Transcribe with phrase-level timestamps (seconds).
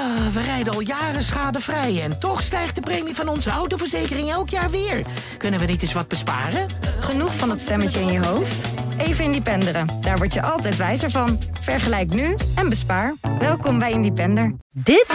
[0.00, 4.48] Ah, we rijden al jaren schadevrij en toch stijgt de premie van onze autoverzekering elk
[4.48, 5.02] jaar weer.
[5.36, 6.66] Kunnen we niet eens wat besparen?
[7.00, 8.64] Genoeg van dat stemmetje in je hoofd?
[8.98, 9.86] Even Independeren.
[10.00, 11.42] Daar word je altijd wijzer van.
[11.60, 13.14] Vergelijk nu en bespaar.
[13.38, 14.54] Welkom bij Independer.
[14.70, 15.06] Dit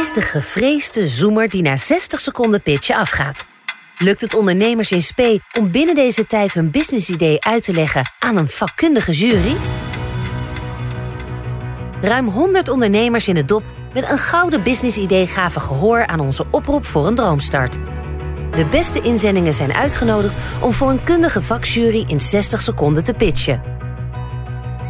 [0.00, 3.44] is de gevreesde zoemer die na 60 seconden pitchen afgaat.
[3.98, 8.36] Lukt het ondernemers in spe om binnen deze tijd hun businessidee uit te leggen aan
[8.36, 9.56] een vakkundige jury?
[12.06, 13.62] Ruim 100 ondernemers in het dop
[13.94, 17.78] met een gouden businessidee gaven gehoor aan onze oproep voor een droomstart.
[18.50, 23.62] De beste inzendingen zijn uitgenodigd om voor een kundige vakjury in 60 seconden te pitchen.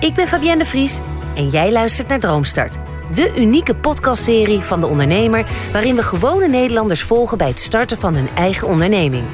[0.00, 1.00] Ik ben Fabienne de Vries
[1.34, 2.78] en jij luistert naar Droomstart.
[3.12, 8.14] De unieke podcastserie van de ondernemer waarin we gewone Nederlanders volgen bij het starten van
[8.14, 9.24] hun eigen onderneming.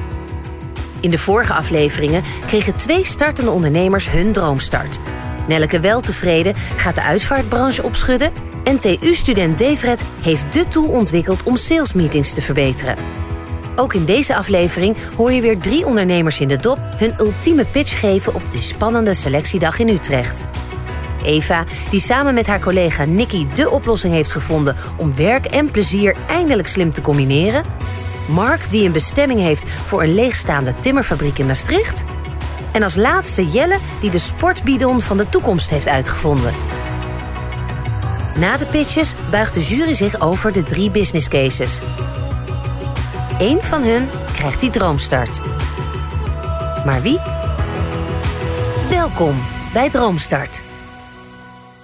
[1.01, 5.01] In de vorige afleveringen kregen twee startende ondernemers hun droomstart.
[5.49, 8.33] Nelleke Weltevreden gaat de uitvaartbranche opschudden
[8.65, 12.97] en TU-student Devret heeft de tool ontwikkeld om salesmeetings te verbeteren.
[13.77, 18.01] Ook in deze aflevering hoor je weer drie ondernemers in de dop hun ultieme pitch
[18.01, 20.45] geven op de spannende selectiedag in Utrecht.
[21.25, 26.17] Eva, die samen met haar collega Nikki de oplossing heeft gevonden om werk en plezier
[26.29, 27.63] eindelijk slim te combineren.
[28.29, 32.05] Mark, die een bestemming heeft voor een leegstaande timmerfabriek in Maastricht.
[32.73, 36.53] En als laatste Jelle, die de sportbidon van de toekomst heeft uitgevonden.
[38.39, 41.81] Na de pitches buigt de jury zich over de drie business cases.
[43.39, 45.41] Eén van hun krijgt die droomstart.
[46.85, 47.19] Maar wie?
[48.91, 49.35] Welkom
[49.73, 50.72] bij Droomstart.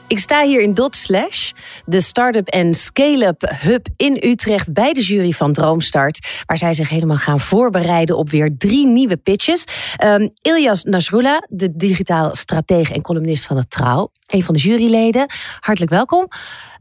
[0.09, 1.53] Ik sta hier in Dot Slash,
[1.85, 6.89] de start-up en scale-up hub in Utrecht bij de jury van Droomstart, waar zij zich
[6.89, 9.65] helemaal gaan voorbereiden op weer drie nieuwe pitches.
[10.05, 15.31] Um, Ilyas Nasrullah, de digitaal stratege en columnist van het Trouw, een van de juryleden.
[15.61, 16.29] Hartelijk welkom.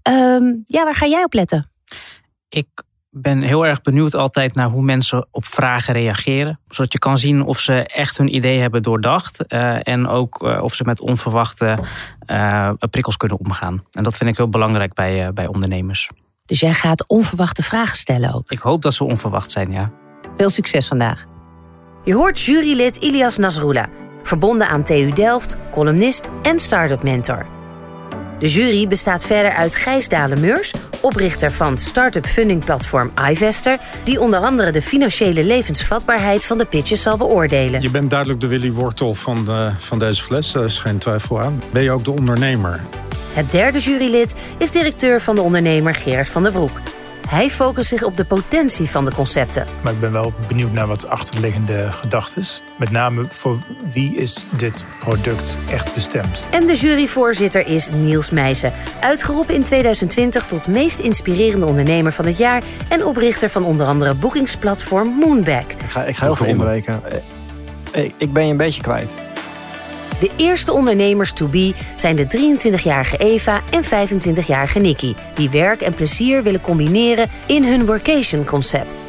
[0.09, 1.71] Um, ja, waar ga jij op letten?
[2.49, 2.67] Ik
[3.21, 6.59] ben heel erg benieuwd altijd naar hoe mensen op vragen reageren.
[6.69, 9.53] Zodat je kan zien of ze echt hun idee hebben doordacht.
[9.53, 11.77] Uh, en ook uh, of ze met onverwachte
[12.31, 13.83] uh, prikkels kunnen omgaan.
[13.91, 16.09] En dat vind ik heel belangrijk bij, bij ondernemers.
[16.45, 18.51] Dus jij gaat onverwachte vragen stellen ook?
[18.51, 19.91] Ik hoop dat ze onverwacht zijn, ja.
[20.35, 21.25] Veel succes vandaag.
[22.03, 23.87] Je hoort jurylid Ilias Nasrullah,
[24.23, 27.56] verbonden aan TU Delft, columnist en start-up mentor.
[28.39, 34.71] De jury bestaat verder uit Gijs Dalen-Meurs, oprichter van start-up fundingplatform iVester, die onder andere
[34.71, 37.81] de financiële levensvatbaarheid van de pitches zal beoordelen.
[37.81, 41.41] Je bent duidelijk de Willy Wortel van, de, van deze fles, daar is geen twijfel
[41.41, 41.61] aan.
[41.71, 42.83] Ben je ook de ondernemer?
[43.33, 46.79] Het derde jurylid is directeur van de ondernemer Gerard van der Broek.
[47.27, 49.67] Hij focust zich op de potentie van de concepten.
[49.83, 52.43] Maar ik ben wel benieuwd naar wat achterliggende gedachten.
[52.77, 53.57] Met name voor
[53.91, 56.43] wie is dit product echt bestemd?
[56.49, 58.73] En de juryvoorzitter is Niels Meijsen.
[58.99, 62.63] Uitgeroepen in 2020 tot meest inspirerende ondernemer van het jaar...
[62.89, 65.71] en oprichter van onder andere boekingsplatform Moonback.
[65.71, 67.01] Ik ga, ik ga heel veel inbreken.
[68.17, 69.15] Ik ben je een beetje kwijt.
[70.19, 75.93] De eerste ondernemers to be zijn de 23-jarige Eva en 25-jarige Nikki, die werk en
[75.93, 79.05] plezier willen combineren in hun workation concept.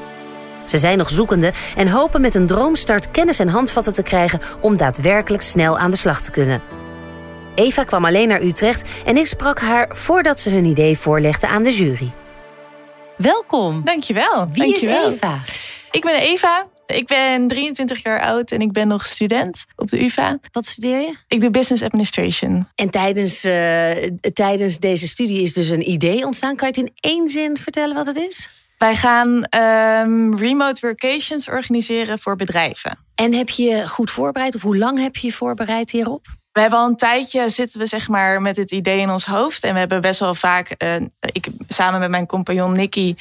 [0.65, 4.77] Ze zijn nog zoekende en hopen met een droomstart kennis en handvatten te krijgen om
[4.77, 6.63] daadwerkelijk snel aan de slag te kunnen.
[7.55, 11.63] Eva kwam alleen naar Utrecht en ik sprak haar voordat ze hun idee voorlegde aan
[11.63, 12.13] de jury.
[13.17, 13.85] Welkom.
[13.85, 14.49] Dankjewel.
[14.53, 15.09] Wie Dankjewel.
[15.09, 15.41] is Eva?
[15.91, 16.67] Ik ben Eva.
[16.95, 20.39] Ik ben 23 jaar oud en ik ben nog student op de UvA.
[20.53, 21.15] Wat studeer je?
[21.29, 22.69] Ik doe business administration.
[22.75, 23.91] En tijdens, uh,
[24.33, 26.57] tijdens deze studie is dus een idee ontstaan.
[26.57, 28.49] Kan je het in één zin vertellen wat het is?
[28.79, 32.99] Wij gaan um, remote workations organiseren voor bedrijven.
[33.15, 34.55] En heb je je goed voorbereid?
[34.55, 36.27] Of hoe lang heb je je voorbereid hierop?
[36.59, 39.65] We hebben al een tijdje zitten we zeg maar met het idee in ons hoofd.
[39.65, 43.15] En we hebben best wel vaak, uh, ik, samen met mijn compagnon Nicky,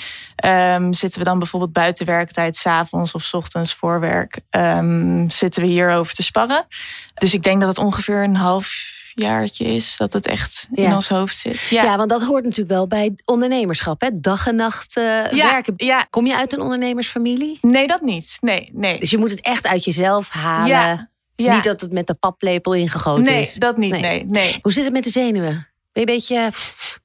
[0.45, 5.61] um, zitten we dan bijvoorbeeld buiten werktijd, s'avonds of s ochtends voor werk, um, zitten
[5.61, 6.65] we hierover te sparren.
[7.13, 10.83] Dus ik denk dat het ongeveer een half jaartje is dat het echt ja.
[10.83, 11.67] in ons hoofd zit.
[11.69, 11.83] Ja.
[11.83, 11.97] ja.
[11.97, 14.01] want dat hoort natuurlijk wel bij ondernemerschap.
[14.01, 14.09] Hè?
[14.13, 15.73] Dag en nacht uh, ja, werken.
[15.78, 16.07] Ja.
[16.09, 17.57] Kom je uit een ondernemersfamilie?
[17.61, 18.37] Nee, dat niet.
[18.40, 18.99] Nee, nee.
[18.99, 21.11] Dus je moet het echt uit jezelf halen.
[21.43, 21.53] Ja.
[21.53, 23.49] Niet dat het met de paplepel ingegoten nee, is.
[23.49, 23.91] Nee, dat niet.
[23.91, 24.25] Nee.
[24.25, 24.59] nee.
[24.61, 25.67] Hoe zit het met de zenuwen?
[25.93, 26.51] Ben je een beetje,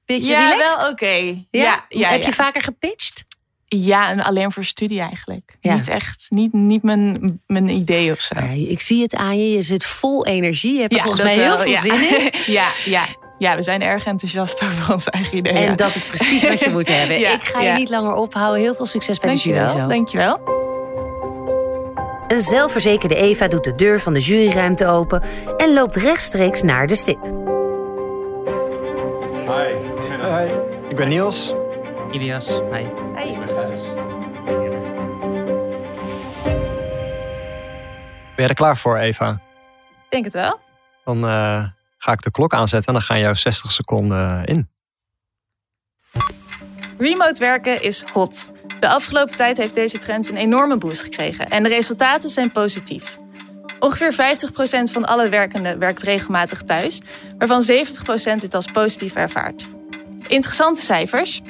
[0.04, 0.76] beetje ja, relaxed?
[0.76, 1.04] wel oké.
[1.04, 1.46] Okay.
[1.50, 1.62] Ja?
[1.62, 1.84] Ja?
[1.88, 2.08] ja?
[2.08, 3.24] Heb je vaker gepitcht?
[3.66, 5.56] Ja, alleen voor studie eigenlijk.
[5.60, 8.34] Niet echt, niet, niet mijn, mijn idee of zo.
[8.54, 9.52] ik zie het aan je.
[9.52, 10.74] Je zit vol energie.
[10.74, 12.30] Je hebt er volgens mij heel veel zin in.
[12.52, 13.06] ja, ja.
[13.38, 15.52] Ja, we zijn erg enthousiast over ons eigen idee.
[15.52, 17.32] En dat is precies wat je moet hebben.
[17.32, 18.62] Ik ga je niet langer ophouden.
[18.62, 19.88] Heel veel succes bij Dankjewel, de jury zo.
[19.88, 20.51] Dankjewel.
[22.32, 25.22] Een zelfverzekerde Eva doet de deur van de juryruimte open
[25.56, 27.22] en loopt rechtstreeks naar de stip.
[29.46, 29.74] Hi.
[30.22, 30.50] Hi.
[30.88, 31.54] Ik ben Niels.
[32.10, 32.86] Ilias, hi.
[33.14, 33.38] Hey.
[38.36, 39.30] Ben je er klaar voor, Eva?
[39.30, 40.60] Ik denk het wel.
[41.04, 41.64] Dan eh,
[41.98, 44.68] ga ik de klok aanzetten en dan gaan jouw 60 seconden in.
[46.98, 48.50] Remote werken is hot.
[48.82, 53.18] De afgelopen tijd heeft deze trend een enorme boost gekregen en de resultaten zijn positief.
[53.78, 57.00] Ongeveer 50% van alle werkenden werkt regelmatig thuis,
[57.38, 57.64] waarvan
[58.36, 59.66] 70% dit als positief ervaart.
[60.26, 61.40] Interessante cijfers,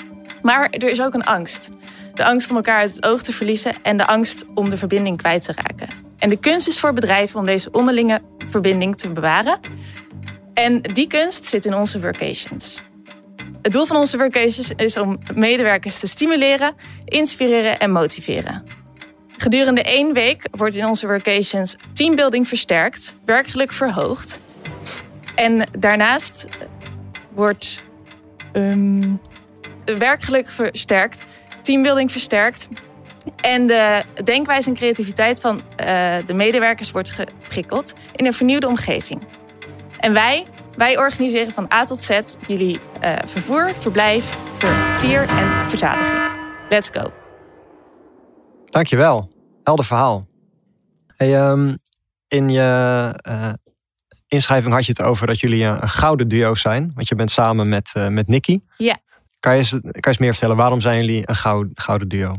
[0.43, 1.69] maar er is ook een angst.
[2.14, 5.17] De angst om elkaar uit het oog te verliezen en de angst om de verbinding
[5.17, 5.88] kwijt te raken.
[6.19, 9.58] En de kunst is voor bedrijven om deze onderlinge verbinding te bewaren.
[10.55, 12.81] En die kunst zit in onze workations.
[13.62, 16.75] Het doel van onze workations is om medewerkers te stimuleren,
[17.05, 18.64] inspireren en motiveren.
[19.37, 24.41] Gedurende één week wordt in onze workations teambuilding versterkt, werkgeluk verhoogd.
[25.35, 26.47] En daarnaast
[27.35, 27.85] wordt
[28.53, 29.20] um,
[29.85, 31.23] werkgeluk versterkt,
[31.61, 32.69] teambuilding versterkt.
[33.41, 39.23] En de denkwijze en creativiteit van uh, de medewerkers wordt geprikkeld in een vernieuwde omgeving.
[39.99, 46.20] En wij, wij organiseren van A tot Z jullie uh, vervoer, verblijf, vertier en verzadiging.
[46.69, 47.12] Let's go.
[48.64, 49.31] Dankjewel.
[49.64, 50.26] Helder verhaal.
[51.16, 51.78] Hey, um,
[52.28, 53.52] in je uh,
[54.26, 56.93] inschrijving had je het over dat jullie een, een, gouden duo zijn.
[56.94, 58.60] Want je bent samen met, uh, met Nicky.
[58.76, 58.99] Ja.
[59.40, 62.34] Kan je, eens, kan je eens meer vertellen, waarom zijn jullie een gouden, gouden duo?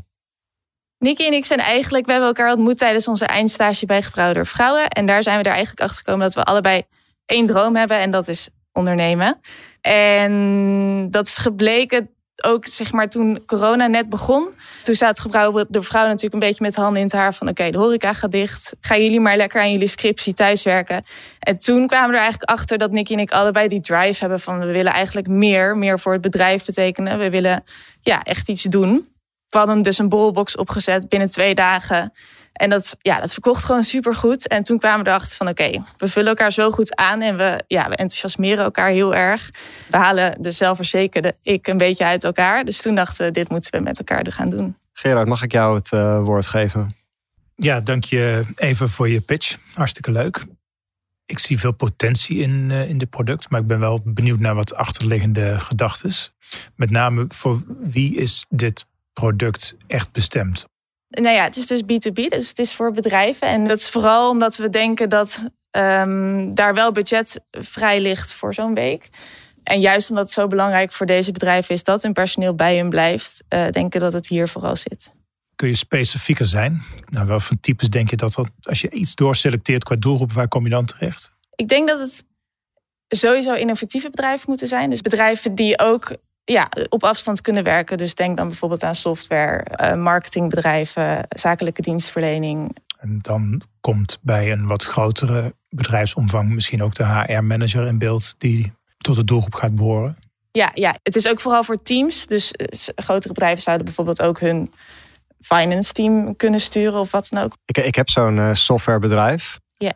[0.98, 4.46] Nicky en ik zijn eigenlijk, we hebben elkaar ontmoet tijdens onze eindstage bij Gebrouwen door
[4.46, 4.88] Vrouwen.
[4.88, 6.84] En daar zijn we er eigenlijk achter gekomen dat we allebei
[7.26, 9.40] één droom hebben en dat is ondernemen.
[9.82, 12.10] En dat is gebleken
[12.42, 14.48] ook zeg maar toen corona net begon.
[14.82, 15.28] Toen staat
[15.70, 18.32] door Vrouwen natuurlijk een beetje met handen in het haar van oké, de horeca gaat
[18.32, 18.76] dicht.
[18.80, 21.04] Gaan jullie maar lekker aan jullie scriptie thuiswerken.
[21.40, 24.40] En toen kwamen we er eigenlijk achter dat Nicky en ik allebei die drive hebben
[24.40, 27.18] van we willen eigenlijk meer, meer voor het bedrijf betekenen.
[27.20, 27.64] We willen
[28.02, 29.08] ja, echt iets doen.
[29.54, 32.12] We hadden dus een borrelbox opgezet binnen twee dagen.
[32.54, 34.48] En dat, ja, dat verkocht gewoon super goed.
[34.48, 37.64] En toen kwamen we erachter van oké, we vullen elkaar zo goed aan en we,
[37.68, 39.50] ja, we enthousiasmeren elkaar heel erg.
[39.90, 42.66] We halen de zelfverzekerde ik een beetje uit elkaar.
[42.66, 44.78] Dus toen dachten we, dit moeten we met elkaar gaan doen.
[44.94, 46.96] Gerard, mag ik jou het uh, woord geven?
[47.56, 49.58] Ja, dank je even voor je pitch.
[49.74, 50.46] Hartstikke leuk.
[51.26, 54.56] Ik zie veel potentie in, uh, in dit product, maar ik ben wel benieuwd naar
[54.56, 56.12] wat achterliggende gedachten.
[56.76, 60.66] Met name voor wie is dit product echt bestemd?
[61.08, 63.48] Nou ja, het is dus B2B, dus het is voor bedrijven.
[63.48, 68.54] En dat is vooral omdat we denken dat um, daar wel budget vrij ligt voor
[68.54, 69.10] zo'n week.
[69.64, 72.90] En juist omdat het zo belangrijk voor deze bedrijven is dat hun personeel bij hun
[72.90, 75.12] blijft, uh, denken dat het hier vooral zit.
[75.56, 76.82] Kun je specifieker zijn?
[77.10, 80.48] Nou, wel van types denk je dat, dat als je iets doorselecteert qua doelgroep, waar
[80.48, 81.32] kom je dan terecht?
[81.56, 82.26] Ik denk dat het
[83.08, 84.90] sowieso innovatieve bedrijven moeten zijn.
[84.90, 87.98] Dus bedrijven die ook ja, op afstand kunnen werken.
[87.98, 92.78] Dus denk dan bijvoorbeeld aan software, uh, marketingbedrijven, zakelijke dienstverlening.
[92.98, 98.74] En dan komt bij een wat grotere bedrijfsomvang misschien ook de HR-manager in beeld die
[98.98, 100.18] tot de doelgroep gaat behoren.
[100.52, 102.28] Ja, ja, het is ook vooral voor teams.
[102.28, 102.54] Dus
[102.96, 104.72] grotere bedrijven zouden bijvoorbeeld ook hun
[105.40, 107.58] finance team kunnen sturen of wat dan ook.
[107.66, 109.60] Ik, ik heb zo'n uh, softwarebedrijf.
[109.78, 109.94] Ja.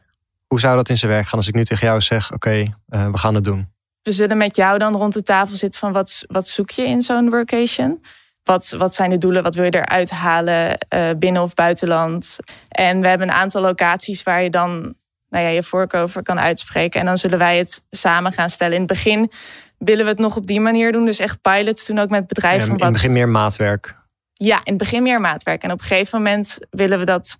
[0.47, 2.75] Hoe zou dat in zijn werk gaan als ik nu tegen jou zeg: Oké, okay,
[2.89, 3.75] uh, we gaan het doen?
[4.07, 7.01] We zullen met jou dan rond de tafel zitten van wat, wat zoek je in
[7.01, 8.04] zo'n workation?
[8.44, 9.43] Wat, wat zijn de doelen?
[9.43, 12.38] Wat wil je eruit halen uh, binnen of buitenland?
[12.70, 14.96] En we hebben een aantal locaties waar je dan
[15.29, 17.00] nou ja, je voorkeur voor kan uitspreken.
[17.00, 18.74] En dan zullen wij het samen gaan stellen.
[18.74, 19.31] In het begin
[19.77, 21.05] willen we het nog op die manier doen.
[21.05, 22.67] Dus echt pilots doen ook met bedrijven.
[22.67, 23.98] Ja, in het begin meer maatwerk.
[24.34, 25.63] Ja, in het begin meer maatwerk.
[25.63, 27.38] En op een gegeven moment willen we dat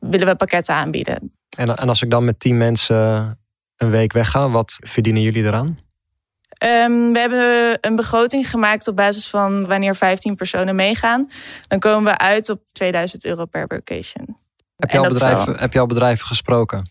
[0.00, 1.32] willen we pakketten aanbieden.
[1.56, 2.96] En, en als ik dan met tien mensen
[3.76, 5.84] een week wegga, wat verdienen jullie eraan?
[6.64, 11.30] Um, we hebben een begroting gemaakt op basis van wanneer 15 personen meegaan.
[11.68, 14.36] Dan komen we uit op 2000 euro per vacation.
[14.76, 16.90] Heb je, al bedrijven, heb je al bedrijven gesproken?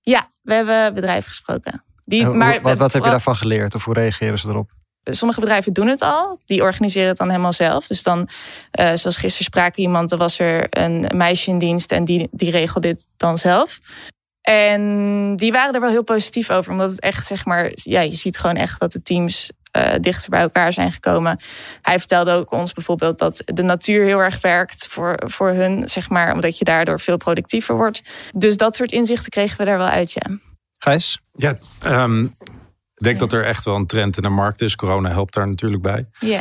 [0.00, 1.84] Ja, we hebben bedrijven gesproken.
[2.04, 4.70] Die, hoe, maar, wat, wat heb je daarvan geleerd of hoe reageren ze erop?
[5.04, 6.40] Sommige bedrijven doen het al.
[6.46, 7.86] Die organiseren het dan helemaal zelf.
[7.86, 12.04] Dus dan, uh, zoals gisteren spraken iemand, er was er een meisje in dienst en
[12.04, 13.78] die, die regelt dit dan zelf.
[14.42, 16.72] En die waren er wel heel positief over.
[16.72, 20.30] Omdat het echt, zeg maar, ja, je ziet gewoon echt dat de teams uh, dichter
[20.30, 21.40] bij elkaar zijn gekomen.
[21.82, 26.08] Hij vertelde ook ons bijvoorbeeld dat de natuur heel erg werkt voor, voor hun, zeg
[26.08, 28.02] maar, omdat je daardoor veel productiever wordt.
[28.34, 30.38] Dus dat soort inzichten kregen we daar wel uit, ja.
[30.78, 31.20] Gijs?
[31.32, 31.56] Ja,
[31.86, 32.34] um,
[32.94, 34.76] ik denk dat er echt wel een trend in de markt is.
[34.76, 36.08] Corona helpt daar natuurlijk bij.
[36.18, 36.40] Ja.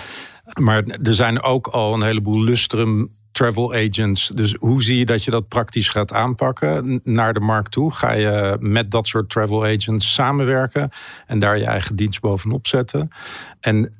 [0.59, 4.27] Maar er zijn ook al een heleboel lustrum travel agents.
[4.27, 7.93] Dus hoe zie je dat je dat praktisch gaat aanpakken naar de markt toe?
[7.93, 10.89] Ga je met dat soort travel agents samenwerken
[11.27, 13.07] en daar je eigen dienst bovenop zetten?
[13.59, 13.93] En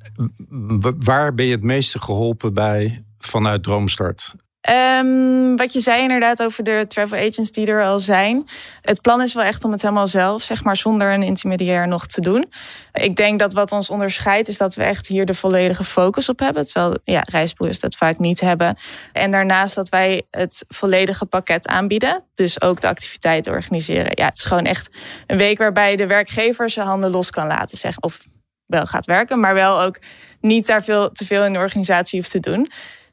[0.98, 4.34] waar ben je het meeste geholpen bij vanuit Droomstart?
[4.70, 8.44] Um, wat je zei inderdaad over de travel agents die er al zijn.
[8.80, 12.06] Het plan is wel echt om het helemaal zelf, zeg maar, zonder een intermediair nog
[12.06, 12.52] te doen.
[12.92, 16.38] Ik denk dat wat ons onderscheidt is dat we echt hier de volledige focus op
[16.38, 16.66] hebben.
[16.66, 18.76] Terwijl ja, reisboers dat vaak niet hebben.
[19.12, 22.24] En daarnaast dat wij het volledige pakket aanbieden.
[22.34, 24.12] Dus ook de activiteiten organiseren.
[24.14, 24.90] Ja, het is gewoon echt
[25.26, 27.78] een week waarbij de werkgever zijn handen los kan laten.
[27.78, 28.18] Zeg, of
[28.66, 29.98] wel gaat werken, maar wel ook
[30.40, 32.68] niet daar veel, te veel in de organisatie hoeft te doen.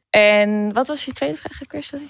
[0.10, 1.88] En wat was je tweede vraag, Chris?
[1.88, 2.08] Sorry.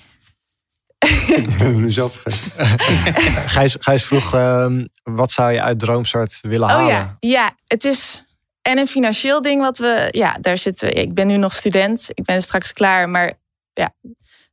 [1.28, 2.66] Ik ben nu zelf vergeten.
[3.50, 4.66] Gijs, Gijs vroeg, uh,
[5.04, 6.86] wat zou je uit Droomstart willen halen?
[6.86, 8.24] Oh ja, ja het is
[8.62, 10.08] en een financieel ding wat we...
[10.12, 10.94] Ja, daar zitten we.
[10.94, 12.10] Ik ben nu nog student.
[12.14, 13.10] Ik ben straks klaar.
[13.10, 13.34] Maar
[13.74, 13.94] ja,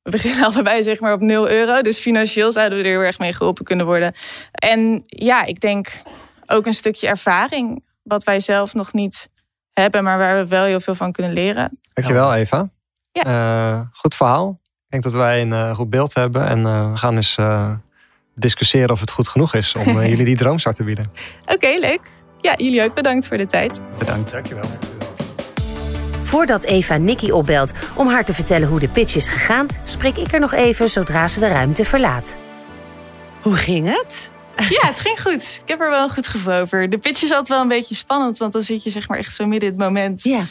[0.02, 1.82] we beginnen allebei zeg maar op 0 euro.
[1.82, 4.14] Dus financieel zouden we er heel erg mee geholpen kunnen worden.
[4.52, 6.02] En ja, ik denk
[6.46, 7.84] ook een stukje ervaring.
[8.02, 9.28] Wat wij zelf nog niet
[9.72, 11.78] hebben, maar waar we wel heel veel van kunnen leren.
[11.92, 12.68] Dankjewel Eva.
[13.24, 13.76] Ja.
[13.78, 14.60] Uh, goed verhaal.
[14.62, 16.46] Ik denk dat wij een uh, goed beeld hebben.
[16.46, 17.36] En uh, we gaan eens
[18.34, 21.04] discussiëren of het goed genoeg is om jullie die droomstart te bieden.
[21.42, 22.10] Oké, okay, leuk.
[22.40, 23.80] Ja, jullie ook bedankt voor de tijd.
[23.98, 24.30] Bedankt.
[24.30, 24.64] Dankjewel.
[26.22, 30.32] Voordat Eva Nicky opbelt om haar te vertellen hoe de pitch is gegaan, spreek ik
[30.32, 32.36] er nog even zodra ze de ruimte verlaat.
[33.42, 34.30] Hoe ging het?
[34.68, 35.60] Ja, het ging goed.
[35.62, 36.90] Ik heb er wel een goed gevoel over.
[36.90, 39.34] De pitch is altijd wel een beetje spannend, want dan zit je zeg maar echt
[39.34, 40.24] zo midden in het moment.
[40.24, 40.44] Ja.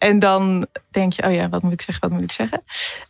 [0.00, 2.62] En dan denk je, oh ja, wat moet ik zeggen, wat moet ik zeggen?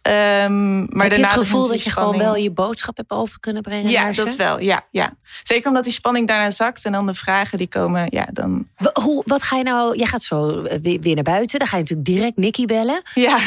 [0.02, 3.62] Um, maar Heb je het gevoel dat je gewoon wel je boodschap hebt over kunnen
[3.62, 3.90] brengen?
[3.90, 4.60] Ja, dat wel.
[4.60, 5.14] Ja, ja.
[5.42, 8.68] Zeker omdat die spanning daarna zakt en dan de vragen die komen, ja, dan...
[8.92, 9.96] Hoe, wat ga je nou...
[9.96, 11.58] Jij gaat zo weer, weer naar buiten.
[11.58, 13.02] Dan ga je natuurlijk direct Nicky bellen.
[13.14, 13.38] Ja.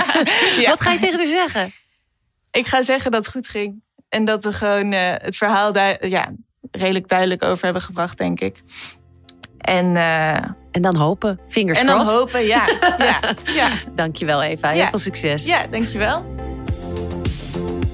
[0.62, 0.68] ja.
[0.68, 1.72] Wat ga je tegen haar zeggen?
[2.50, 3.82] Ik ga zeggen dat het goed ging.
[4.08, 6.32] En dat we gewoon uh, het verhaal daar ja,
[6.70, 8.62] redelijk duidelijk over hebben gebracht, denk ik.
[9.58, 9.94] En...
[9.94, 10.38] Uh,
[10.74, 11.38] en dan hopen.
[11.48, 12.06] Fingers en crossed.
[12.06, 12.68] En dan hopen, ja.
[12.98, 13.20] ja,
[13.60, 13.70] ja.
[13.94, 14.68] Dankjewel Eva.
[14.68, 15.46] Heel veel succes.
[15.46, 16.24] Ja, dankjewel.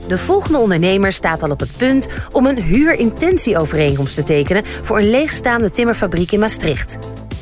[0.08, 5.10] De volgende ondernemer staat al op het punt om een huurintentieovereenkomst te tekenen voor een
[5.10, 6.98] leegstaande timmerfabriek in Maastricht.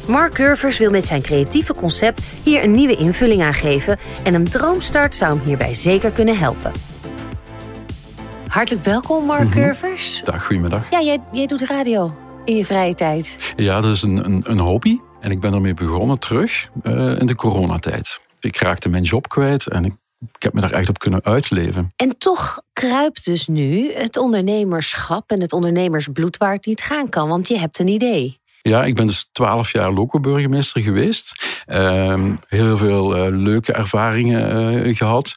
[0.06, 4.48] Mark Curvers wil met zijn creatieve concept hier een nieuwe invulling aan geven en een
[4.50, 6.72] droomstart zou hem hierbij zeker kunnen helpen.
[8.48, 10.22] Hartelijk welkom, Mark mm Curvers.
[10.24, 10.90] Dag, goedemiddag.
[10.90, 12.14] Ja, jij, jij doet radio
[12.44, 13.36] in je vrije tijd.
[13.56, 14.98] Ja, dat is een, een, een hobby.
[15.20, 18.20] En ik ben ermee begonnen terug uh, in de coronatijd.
[18.40, 19.92] Ik raakte mijn job kwijt en ik,
[20.32, 21.92] ik heb me daar echt op kunnen uitleven.
[21.96, 27.28] En toch kruipt dus nu het ondernemerschap en het ondernemersbloed waar het niet gaan kan,
[27.28, 28.40] want je hebt een idee.
[28.62, 31.32] Ja, ik ben dus twaalf jaar loco-burgemeester geweest.
[31.66, 35.34] Uh, heel veel uh, leuke ervaringen uh, gehad.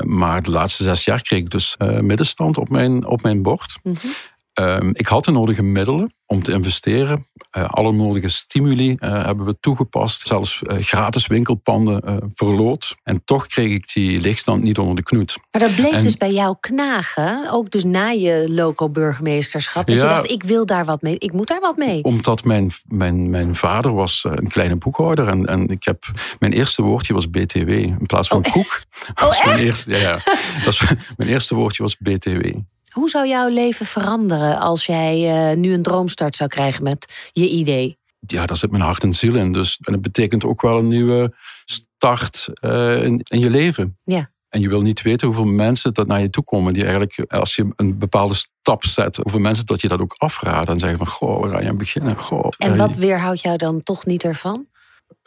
[0.00, 3.78] Maar de laatste zes jaar kreeg ik dus middenstand op mijn, op mijn bord.
[3.82, 4.12] Mm -hmm.
[4.54, 7.26] Ehm, ik had de nodige middelen om te investeren.
[7.56, 10.26] Uh, alle nodige stimuli uh, hebben we toegepast.
[10.26, 12.96] Zelfs uh, gratis winkelpanden verloot.
[13.02, 15.38] En toch kreeg ik die leegstand niet onder de knoet.
[15.50, 17.50] Maar dat bleef dus bij jou knagen.
[17.50, 19.86] Ook dus na je loco-burgemeesterschap.
[19.86, 21.18] Dat ja, je dacht, ik wil daar wat mee.
[21.18, 22.02] Ik moet daar wat mee.
[22.02, 25.28] Omdat mijn, mijn, mijn vader was een kleine boekhouder.
[25.28, 26.04] En, en ik heb,
[26.38, 27.68] mijn eerste woordje was BTW.
[27.68, 28.82] In plaats van oh, koek.
[29.22, 30.18] Oh, mijn eerste, ja, ja.
[30.64, 30.82] Was,
[31.16, 32.46] mijn eerste woordje was BTW.
[32.94, 37.48] Hoe zou jouw leven veranderen als jij uh, nu een droomstart zou krijgen met je
[37.48, 37.96] idee?
[38.26, 39.52] Ja, daar zit mijn hart en ziel in.
[39.52, 41.34] Dus, en het betekent ook wel een nieuwe
[41.64, 43.98] start uh, in, in, je leven.
[44.02, 44.30] Ja.
[44.48, 46.72] En je wil niet weten hoeveel mensen dat naar je toe komen.
[46.72, 50.74] Die eigenlijk, als je een bepaalde stap zet, hoeveel mensen dat je dat ook afraden.
[50.74, 52.16] En zeggen van, goh, waar ga je aan beginnen?
[52.16, 54.66] Goh, en wat weerhoudt jou dan toch niet ervan?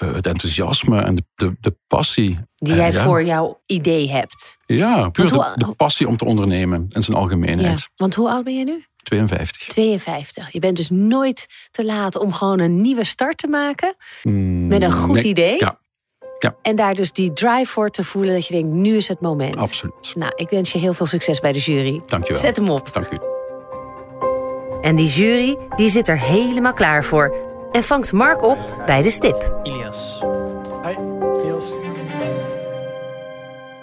[0.04, 2.40] Uh, het enthousiasme en de, de, de passie.
[2.56, 3.04] Die jij ja.
[3.04, 4.58] voor jouw idee hebt.
[4.66, 7.80] Ja, puur de, de, passie om te ondernemen in zijn algemeenheid.
[7.80, 8.86] Ja, want hoe oud ben je nu?
[9.04, 9.68] 52.
[9.68, 10.52] 52.
[10.52, 13.96] Je bent dus nooit te laat om gewoon een nieuwe start te maken.
[14.24, 15.24] Mm, met een goed nee.
[15.24, 15.60] idee.
[15.60, 15.80] Ja.
[16.40, 16.56] Ja.
[16.62, 19.56] En daar dus die drive voor te voelen dat je denkt, nu is het moment.
[19.56, 20.14] Absoluut.
[20.16, 22.02] Nou, ik wens je heel veel succes bij de jury.
[22.06, 22.42] Dank je wel.
[22.42, 22.94] Zet hem op.
[22.94, 23.18] Dank u.
[24.82, 27.47] En die jury, die zit er helemaal klaar voor.
[27.78, 29.60] En vangt Mark op bij de stip.
[29.64, 30.20] Ilias.
[30.84, 30.96] Hi,
[31.44, 31.74] Ilias.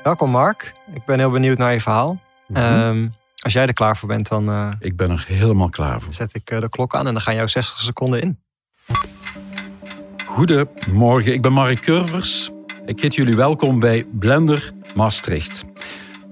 [0.03, 0.73] Welkom Mark.
[0.95, 2.21] Ik ben heel benieuwd naar je verhaal.
[2.47, 2.81] Mm -hmm.
[2.81, 4.49] um, als jij er klaar voor bent, dan...
[4.49, 6.13] Uh, ik ben er helemaal klaar voor.
[6.13, 8.41] Zet ik uh, de klok aan en dan gaan jouw 60 seconden in.
[10.27, 12.51] Goedemorgen, ik ben Mark Curvers.
[12.87, 15.65] Ik heet jullie welkom bij Blender Maastricht.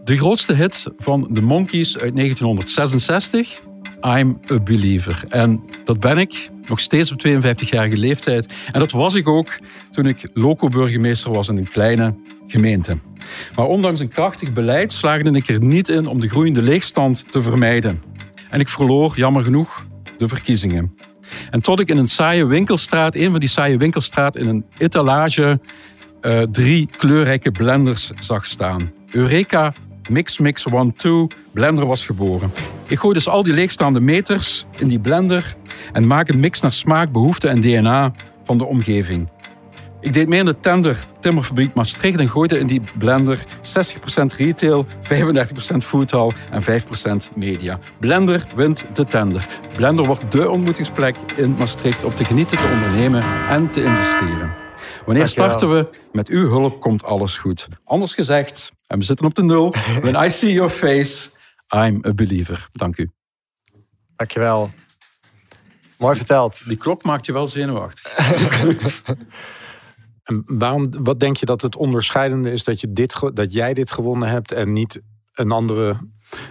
[0.04, 3.60] De grootste hit van de Monkeys uit 1966
[4.00, 5.24] I'm a believer.
[5.28, 8.52] En dat ben ik nog steeds op 52-jarige leeftijd.
[8.72, 9.58] En dat was ik ook
[9.90, 12.14] toen ik loco-burgemeester was in een kleine
[12.46, 12.98] gemeente.
[13.56, 17.42] Maar ondanks een krachtig beleid slaagde ik er niet in om de groeiende leegstand te
[17.42, 18.00] vermijden.
[18.50, 19.86] En ik verloor, jammer genoeg,
[20.16, 20.94] de verkiezingen.
[21.50, 25.60] En tot ik in een saaie winkelstraat, een van die saaie winkelstraat, in een etalage
[26.22, 28.92] uh, drie kleurrijke blenders zag staan.
[29.10, 29.72] Eureka
[30.08, 30.72] Mix Mix 1-2
[31.52, 32.52] blender was geboren.
[32.86, 35.54] Ik gooi dus al die leegstaande meters in die blender
[35.92, 38.12] en maak een mix naar smaak, behoefte en DNA
[38.44, 39.28] van de omgeving.
[40.00, 44.86] Ik deed mee in de tender Timmerfabriek Maastricht en gooide in die blender 60% retail,
[44.86, 47.78] 35% foodhall en 5% media.
[47.98, 49.46] Blender wint de tender.
[49.76, 54.54] Blender wordt de ontmoetingsplek in Maastricht om te genieten, te ondernemen en te investeren.
[55.06, 55.88] Wanneer starten we?
[56.12, 57.68] Met uw hulp komt alles goed.
[57.84, 59.74] Anders gezegd, en we zitten op de nul.
[60.00, 61.30] When I see your face,
[61.76, 62.68] I'm a believer.
[62.72, 63.10] Dank u.
[64.16, 64.70] Dankjewel.
[65.98, 66.66] Mooi verteld.
[66.68, 68.16] Die klok maakt je wel zenuwachtig.
[70.22, 73.92] en waarom, wat denk je dat het onderscheidende is dat, je dit, dat jij dit
[73.92, 76.08] gewonnen hebt en niet een andere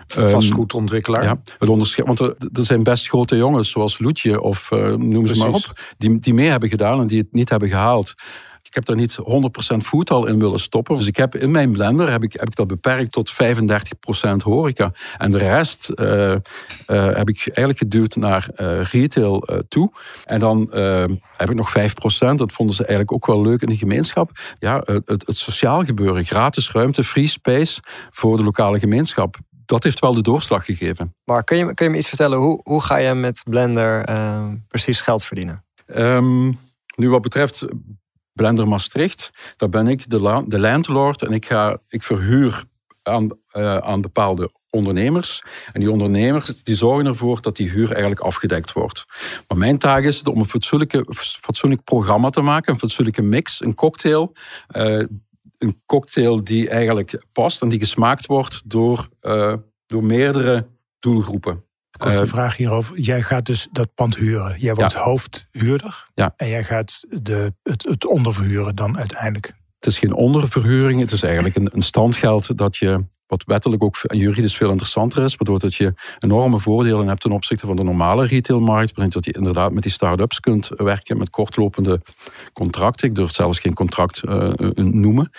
[0.07, 1.23] ehm, vastgoedontwikkelaar.
[1.23, 5.27] ja, het onderscheid, want er, er, zijn best grote jongens, zoals Loetje of uh, noem
[5.27, 8.13] ze maar op, die, die mee hebben gedaan en die het niet hebben gehaald.
[8.71, 9.17] Ik heb daar niet
[9.73, 10.95] 100% voetal in willen stoppen.
[10.95, 13.35] Dus ik heb in mijn blender heb ik, heb ik dat beperkt tot 35%
[14.37, 14.91] horeca.
[15.17, 16.37] En de rest uh, uh,
[16.87, 19.91] heb ik eigenlijk geduwd naar uh, retail toe.
[20.25, 20.67] En dan
[21.37, 22.35] heb ik nog 5%.
[22.35, 24.29] Dat vonden ze eigenlijk ook wel leuk in de gemeenschap.
[24.59, 29.99] Ja, het, het sociaal gebeuren, gratis ruimte, free space voor de lokale gemeenschap dat heeft
[29.99, 31.15] wel de doorslag gegeven.
[31.23, 34.05] Maar kun je, kun je me iets vertellen, hoe, hoe ga je met Blender
[34.67, 35.63] precies geld verdienen?
[35.95, 36.59] Um,
[36.95, 37.65] nu wat betreft
[38.33, 39.29] Blender Maastricht.
[39.57, 42.63] Daar ben ik de, de landlord en ik, ga, ik verhuur
[43.03, 45.43] aan, uh, aan bepaalde ondernemers.
[45.73, 49.05] En die ondernemers die zorgen ervoor dat die huur eigenlijk afgedekt wordt.
[49.47, 51.05] Maar mijn taak is om een fatsoenlijke,
[51.39, 54.33] fatsoenlijk programma te maken, een fatsoenlijke mix, een cocktail.
[54.75, 55.03] Uh,
[55.57, 59.53] een cocktail die eigenlijk past en die gesmaakt wordt door, uh,
[59.87, 60.67] door meerdere
[60.99, 61.63] doelgroepen.
[62.01, 62.99] Korte uh, vraag hierover.
[62.99, 64.59] Jij gaat dus dat pand huren.
[64.59, 66.05] Jij wordt hoofdhuurder.
[66.15, 66.33] Ja.
[66.37, 69.53] En jij gaat de, het, het onderverhuren dan uiteindelijk.
[69.75, 70.99] Het is geen onderverhuring.
[70.99, 75.35] Het is eigenlijk een, een standgeld dat je wat wettelijk ook juridisch veel interessanter is,
[75.35, 78.93] waardoor dat je enorme voordelen hebt ten opzichte van de normale retailmarkt.
[78.93, 82.01] Brengt dat je inderdaad met die start-ups kunt werken met kortlopende
[82.53, 83.09] contracten.
[83.09, 85.29] Ik durf zelfs geen contract uh, noemen.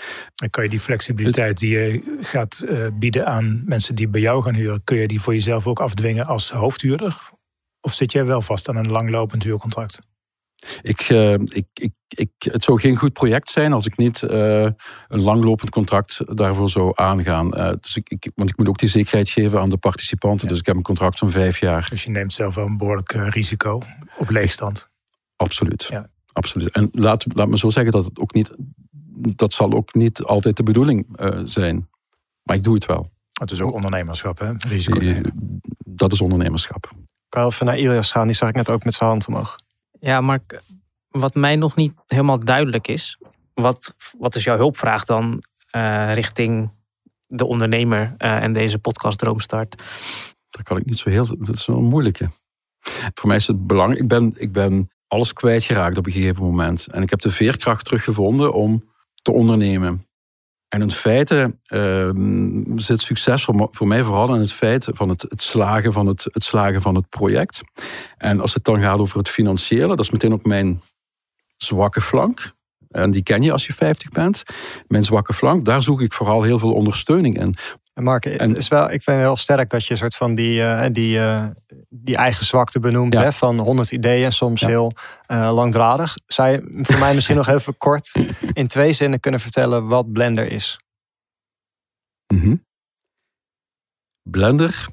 [0.42, 4.54] En kan je die flexibiliteit die je gaat bieden aan mensen die bij jou gaan
[4.54, 7.30] huren, kun je die voor jezelf ook afdwingen als hoofdhuurder?
[7.80, 9.98] Of zit jij wel vast aan een langlopend huurcontract?
[10.82, 14.30] Ik, uh, ik, ik, ik, het zou geen goed project zijn als ik niet uh,
[15.08, 17.58] een langlopend contract daarvoor zou aangaan.
[17.58, 20.46] Uh, dus ik, ik, want ik moet ook die zekerheid geven aan de participanten.
[20.46, 20.48] Ja.
[20.48, 21.86] Dus ik heb een contract van vijf jaar.
[21.90, 23.82] Dus je neemt zelf wel een behoorlijk risico
[24.18, 24.90] op leegstand.
[25.36, 25.86] Absoluut.
[25.90, 26.10] Ja.
[26.32, 26.70] Absoluut.
[26.70, 28.52] En laat, laat me zo zeggen dat het ook niet.
[29.34, 31.06] Dat zal ook niet altijd de bedoeling
[31.44, 31.88] zijn.
[32.42, 33.10] Maar ik doe het wel.
[33.32, 34.52] Het is ook ondernemerschap, hè?
[34.58, 35.60] Risico nemen.
[35.78, 36.90] Dat is ondernemerschap.
[36.92, 36.98] Ik
[37.28, 38.26] kan even naar Ilias gaan.
[38.26, 39.58] Die zag ik net ook met zijn hand omhoog.
[40.04, 40.40] Ja, maar
[41.08, 43.18] wat mij nog niet helemaal duidelijk is,
[43.54, 45.42] wat, wat is jouw hulpvraag dan
[45.76, 46.70] uh, richting
[47.26, 49.82] de ondernemer uh, en deze podcast Droomstart?
[50.50, 52.30] Dat kan ik niet zo heel, dat is wel een moeilijke.
[53.14, 56.86] Voor mij is het belangrijk, ik ben, ik ben alles kwijtgeraakt op een gegeven moment.
[56.86, 58.84] En ik heb de veerkracht teruggevonden om
[59.22, 60.06] te ondernemen.
[60.72, 61.56] En in feite
[62.74, 66.28] zit succes voor, voor, mij vooral in het feit van het, het, slagen van het,
[66.30, 67.60] het slagen van het project.
[68.16, 70.80] En als het dan gaat over het financiële, dat is meteen ook mijn
[71.56, 72.52] zwakke flank.
[72.88, 74.42] En die ken je als je 50 bent.
[74.86, 77.56] Mijn zwakke flank, daar zoek ik vooral heel veel ondersteuning in.
[77.94, 80.34] En Mark, en, is wel, ik vind het heel sterk dat je een soort van
[80.34, 81.44] die, uh, die, uh,
[81.88, 83.14] die eigen zwakte benoemt.
[83.14, 83.22] Ja.
[83.22, 84.66] Hè, van 100 ideeën, soms ja.
[84.66, 84.92] heel
[85.28, 86.16] uh, langdradig.
[86.26, 88.12] Zou je voor mij misschien nog even kort
[88.52, 90.80] in twee zinnen kunnen vertellen wat Blender is?
[92.26, 92.64] Mm -hmm.
[94.22, 94.86] Blender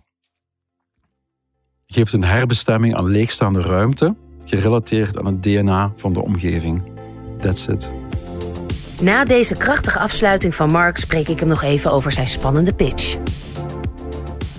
[1.86, 6.92] geeft een herbestemming aan leegstaande ruimte, gerelateerd aan het DNA van de omgeving.
[7.38, 7.92] That's it.
[9.02, 13.18] Na deze krachtige afsluiting van Mark spreek ik hem nog even over zijn spannende pitch.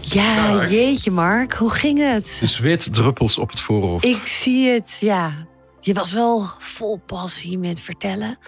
[0.00, 2.40] Ja, jeetje Mark, hoe ging het?
[2.44, 4.04] Zweetdruppels op het voorhoofd.
[4.04, 5.46] Ik zie het, ja.
[5.80, 8.38] Je was wel vol passie met vertellen.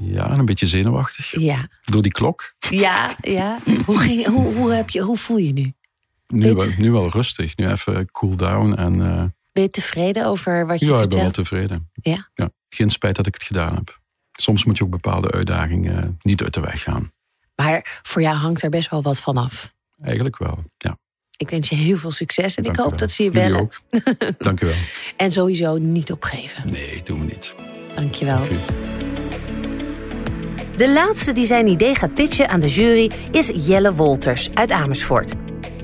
[0.00, 1.40] Ja, een beetje zenuwachtig.
[1.40, 1.68] Ja.
[1.84, 2.54] Door die klok.
[2.70, 3.58] Ja, ja.
[3.86, 5.72] hoe, ging, hoe, hoe, heb je, hoe voel je nu?
[6.26, 7.56] Nu wel, nu wel rustig.
[7.56, 8.74] Nu even cool down.
[8.74, 9.24] En, uh...
[9.52, 11.12] Ben je tevreden over wat je ja, vertelt?
[11.12, 11.90] Ja, ik ben wel tevreden.
[11.92, 12.30] Ja?
[12.34, 12.50] ja?
[12.68, 13.97] Geen spijt dat ik het gedaan heb.
[14.40, 17.12] Soms moet je ook bepaalde uitdagingen niet uit de weg gaan.
[17.56, 19.72] Maar voor jou hangt er best wel wat van af.
[20.02, 20.98] Eigenlijk wel, ja.
[21.36, 22.98] Ik wens je heel veel succes en Dank ik hoop wel.
[22.98, 23.60] dat ze je bellen.
[23.60, 23.72] ook.
[24.38, 24.74] Dank u wel.
[25.16, 26.72] En sowieso niet opgeven.
[26.72, 27.54] Nee, doen we niet.
[27.94, 28.40] Dankjewel.
[30.76, 35.34] De laatste die zijn idee gaat pitchen aan de jury is Jelle Wolters uit Amersfoort.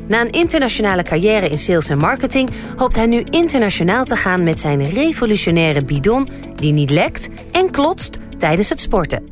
[0.07, 4.61] Na een internationale carrière in sales en marketing hoopt hij nu internationaal te gaan met
[4.61, 9.29] zijn revolutionaire bidon die niet lekt en klotst tijdens het sporten.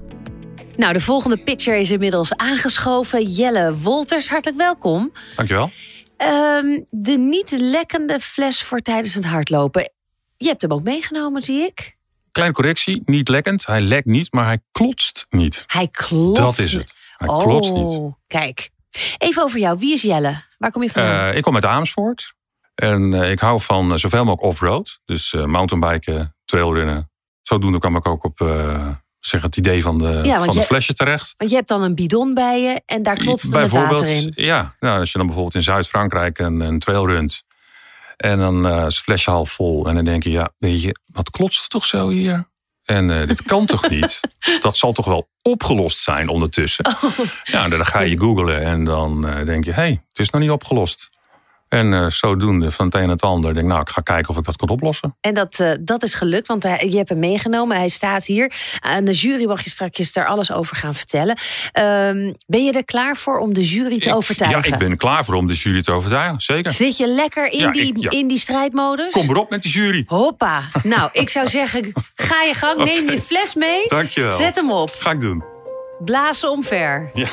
[0.76, 3.22] Nou, de volgende pitcher is inmiddels aangeschoven.
[3.22, 5.12] Jelle Wolters, hartelijk welkom.
[5.36, 5.70] Dankjewel.
[6.16, 9.92] Ehm, de niet lekkende fles voor tijdens het hardlopen.
[10.36, 11.96] Je hebt hem ook meegenomen, zie ik.
[12.30, 13.66] Kleine correctie, niet lekkend.
[13.66, 15.64] Hij lekt niet, maar hij klotst niet.
[15.66, 16.42] Hij klotst.
[16.42, 16.92] Dat is het.
[17.16, 18.00] Hij oh, klotst niet.
[18.26, 18.70] kijk.
[19.18, 19.78] Even over jou.
[19.78, 20.42] Wie is Jelle?
[20.58, 21.30] Waar kom je vandaan?
[21.30, 22.32] Eh, ik kom uit Amersfoort.
[22.74, 25.00] En eh, ik hou van eh, zoveel mogelijk off-road.
[25.04, 27.10] Dus eh, mountainbiken, trailrunnen.
[27.42, 28.88] Zodoende kwam ik ook op eh,
[29.26, 31.34] zeg het idee van de, Ja, van de je- flesje terecht.
[31.36, 34.32] Want je hebt dan een bidon bij je en daar klotst het water in.
[34.34, 37.44] Ja, nou, als je dan bijvoorbeeld in Zuid-Frankrijk een, een trail runt.
[38.16, 39.88] En dan eh, is het flesje half vol.
[39.88, 42.50] En dan denk je, ja, weet je, wat klotst er toch zo hier?
[42.84, 44.20] En eh, dit kan toch niet?
[44.60, 46.84] Dat zal toch wel opgelost zijn ondertussen?
[47.44, 50.40] Ja, dan ga je googlen en dan eh, denk je, hé, hey, het is nog
[50.40, 51.08] niet opgelost.
[51.72, 54.30] En eh, zodoende van het een en het ander denk ik, nou, ik ga kijken
[54.30, 55.16] of ik dat kan oplossen.
[55.20, 57.76] En dat, eh, dat is gelukt, want hij- je hebt hem meegenomen.
[57.76, 58.52] Hij staat hier.
[58.80, 61.36] Aan de jury mag je straks daar alles over gaan vertellen.
[61.72, 64.62] Ehm, ben je er klaar voor om de jury te overtuigen?
[64.70, 66.72] Ja, ik ben klaar voor om de jury te overtuigen, zeker.
[66.72, 68.10] Zit je lekker in, Ja, die, ik- ja.
[68.10, 69.12] in die strijdmodus?
[69.12, 70.04] Kom erop met de jury.
[70.06, 70.62] Hoppa.
[70.82, 72.84] Nou, ik zou zeggen, ga je gang.
[72.84, 73.82] Neem je fles mee.
[73.86, 74.32] Dankjewel.
[74.32, 74.90] Zet hem op.
[74.98, 75.44] Ga ik doen.
[76.04, 77.10] Blazen omver.
[77.14, 77.26] Ja.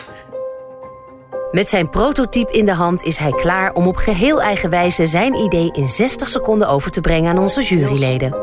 [1.51, 5.33] Met zijn prototype in de hand is hij klaar om op geheel eigen wijze zijn
[5.33, 8.35] idee in 60 seconden over te brengen aan onze juryleden.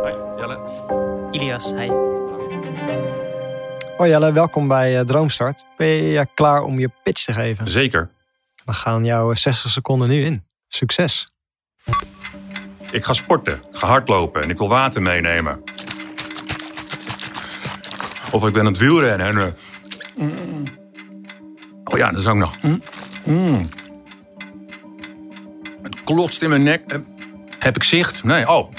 [1.31, 1.89] Ilias, hij.
[3.97, 5.65] Hoi Jelle, welkom bij eh, Droomstart.
[5.77, 7.69] Ben je eh, klaar om je pitch te geven?
[7.69, 8.11] Zeker.
[8.65, 10.45] We gaan jouw 60 seconden nu in.
[10.69, 11.29] Succes.
[12.91, 15.63] Ik ga sporten, ik ga hardlopen en ik wil water meenemen.
[18.33, 19.37] Of ik ben aan het wielrennen en...
[19.37, 19.53] eh,
[21.97, 22.63] Oh ja, dat is ook nog...
[22.63, 22.81] Mm,
[23.27, 23.69] mm.
[25.83, 26.83] Het klotst in mijn nek.
[26.87, 26.99] Eh,
[27.59, 28.25] Heb ik zicht?
[28.25, 28.71] Nee, oh.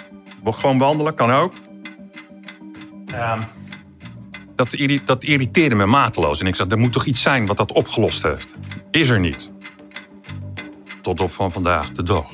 [0.46, 1.54] Ik gewoon wandelen, kan ook.
[3.06, 3.42] Ehm,
[4.56, 6.40] dat, irri- dat irriteerde me mateloos.
[6.40, 8.54] En ik zei, er moet toch iets zijn wat dat opgelost heeft.
[8.92, 9.52] Is er niet.
[11.02, 12.26] Tot op van vandaag, de dag.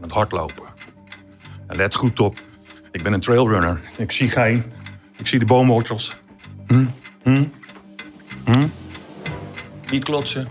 [0.00, 0.64] Met hardlopen.
[1.66, 2.38] En let goed op.
[2.92, 3.80] Ik ben een trailrunner.
[3.96, 4.64] Ik zie geen.
[5.16, 6.16] Ik zie de boomwortels.
[6.66, 6.86] Hm?
[7.22, 7.44] Hm?
[8.44, 8.66] Hm?
[10.02, 10.46] Klotsen.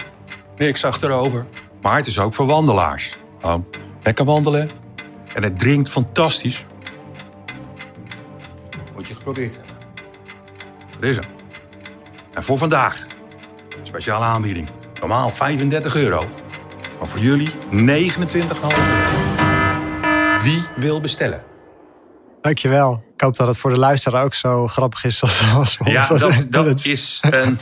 [0.56, 1.46] Niks achterover.
[1.82, 3.18] Maar het is ook voor wandelaars.
[3.40, 3.68] Gewoon
[4.04, 4.70] lekker wandelen.
[5.34, 6.66] En het drinkt fantastisch.
[8.96, 9.76] Moet je geprobeerd hebben.
[11.00, 11.26] Dat is hem.
[12.34, 13.06] En voor vandaag.
[13.84, 14.68] Speciale aanbieding.
[15.00, 16.30] Normaal 35 euro.
[17.00, 17.56] Maar voor jullie 29,5
[18.32, 18.68] euro.
[20.44, 21.44] Wie wil bestellen?
[22.42, 23.04] Dankjewel.
[23.14, 26.46] Ik hoop dat het voor de luisteraar ook zo grappig is als, als Ja, dat,
[26.50, 27.58] dat is een...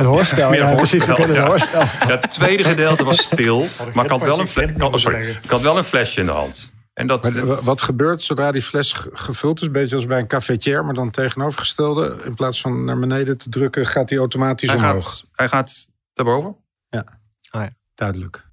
[0.00, 1.06] Een hoorspel, ja, precies.
[1.06, 1.80] We kunnen een hoorspel.
[1.80, 5.28] Ja, het tweede gedeelte was stil, maar ik had, wel een oh, sorry.
[5.42, 6.70] ik had wel een flesje in de hand.
[6.92, 9.66] En dat, Maar wat gebeurt zodra die fles ge- gevuld is?
[9.66, 12.22] Een beetje als bij een cafetière, maar dan tegenovergestelde.
[12.24, 15.04] In plaats van naar beneden te drukken, gaat die automatisch hij, omhoog.
[15.04, 16.56] gaat, hij gaat daarboven.
[16.88, 17.04] Ja,
[17.50, 17.70] Ah, ja.
[17.94, 18.48] duidelijk.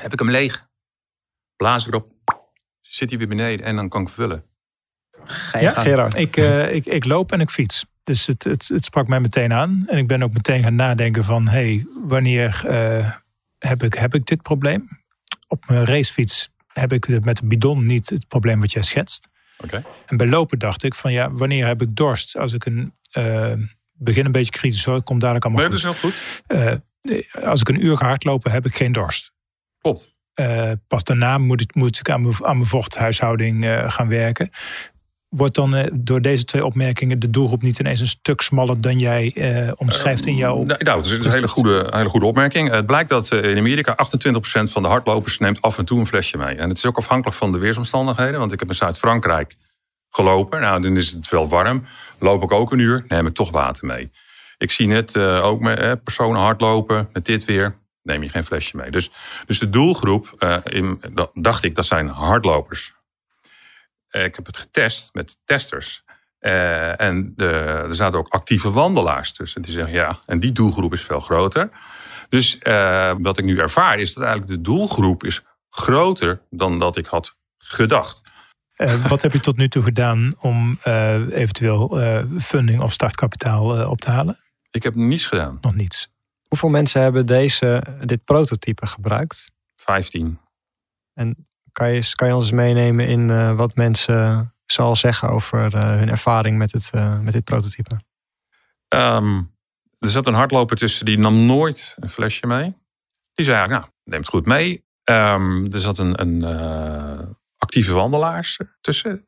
[0.00, 0.66] Heb ik hem leeg.
[1.56, 2.12] Blaas erop.
[2.80, 4.44] Zit hij weer beneden en dan kan ik vullen.
[5.24, 5.72] Ga je Ja.
[5.72, 6.14] Gerard.
[6.14, 7.84] Ik, eh, ik, ik loop en ik fiets.
[8.04, 9.82] Dus het, het, het sprak mij meteen aan.
[9.86, 11.48] En ik ben ook meteen gaan nadenken van...
[11.48, 13.10] hey, wanneer eh,
[13.58, 14.88] heb, ik, heb ik dit probleem?
[15.48, 19.28] Op mijn racefiets heb ik met de bidon niet het probleem wat jij schetst.
[19.58, 19.84] Oké.
[20.06, 22.36] En bij lopen dacht ik van ja, wanneer heb ik dorst?
[22.36, 22.94] Als ik een...
[23.10, 23.52] eh,
[23.92, 25.94] begin een beetje kritisch hoor, ik kom dadelijk allemaal Nee, dat goed.
[25.94, 27.22] is heel goed.
[27.36, 29.32] Eh, als ik een uur ga hardlopen, heb ik geen dorst.
[29.80, 30.12] Klopt.
[30.88, 34.50] Pas daarna moet ik, moet ik aan, mijn, aan mijn vochthuishouding gaan werken.
[35.36, 38.98] Wordt dan eh, door deze twee opmerkingen de doelgroep niet ineens een stuk smaller dan
[38.98, 40.62] jij eh, omschrijft in jouw.
[40.62, 42.70] Nou, nou, het is een hele goede, hele goede opmerking.
[42.70, 46.06] Het blijkt dat eh, in Amerika 28% van de hardlopers neemt af en toe een
[46.06, 46.56] flesje mee.
[46.56, 48.38] En het is ook afhankelijk van de weersomstandigheden.
[48.38, 49.56] Want ik heb in Zuid-Frankrijk
[50.10, 50.60] gelopen.
[50.60, 51.84] Nou, dan is het wel warm.
[52.18, 54.10] Loop ik ook een uur, neem ik toch water mee.
[54.58, 57.78] Ik zie net eh, ook met, eh, personen hardlopen met dit weer.
[58.02, 58.90] Neem je geen flesje mee.
[58.90, 59.10] Dus,
[59.46, 62.92] dus de doelgroep, eh, in, dat dacht ik, dat zijn hardlopers.
[64.14, 66.02] Eh, ik heb het getest met testers.
[66.38, 67.46] Eh, en de,
[67.88, 69.62] er zaten ook actieve wandelaars tussen.
[69.62, 71.68] Die zeggen ja, en die doelgroep is veel groter.
[72.28, 76.96] Dus eh, wat ik nu ervaar is dat eigenlijk de doelgroep is groter dan dat
[76.96, 78.20] ik had gedacht.
[78.74, 83.78] Eh, wat heb je tot nu toe gedaan om eh, eventueel eh, funding of startkapitaal
[83.78, 84.38] eh, op te halen?
[84.70, 85.58] Ik heb niets gedaan.
[85.60, 86.08] Nog niets.
[86.48, 89.50] Hoeveel mensen hebben deze, dit prototype gebruikt?
[89.76, 90.38] 15.
[91.14, 95.88] En kan je, kan je ons meenemen in uh, wat mensen zal zeggen over uh,
[95.88, 97.96] hun ervaring met, het, uh, met dit prototype?
[98.88, 99.52] Um,
[99.98, 102.76] er zat een hardloper tussen die nam nooit een flesje mee.
[103.34, 104.84] Die zei, nou, neem het goed mee.
[105.04, 106.44] Um, er zat een, een
[107.58, 109.26] actieve wandelaars tussen.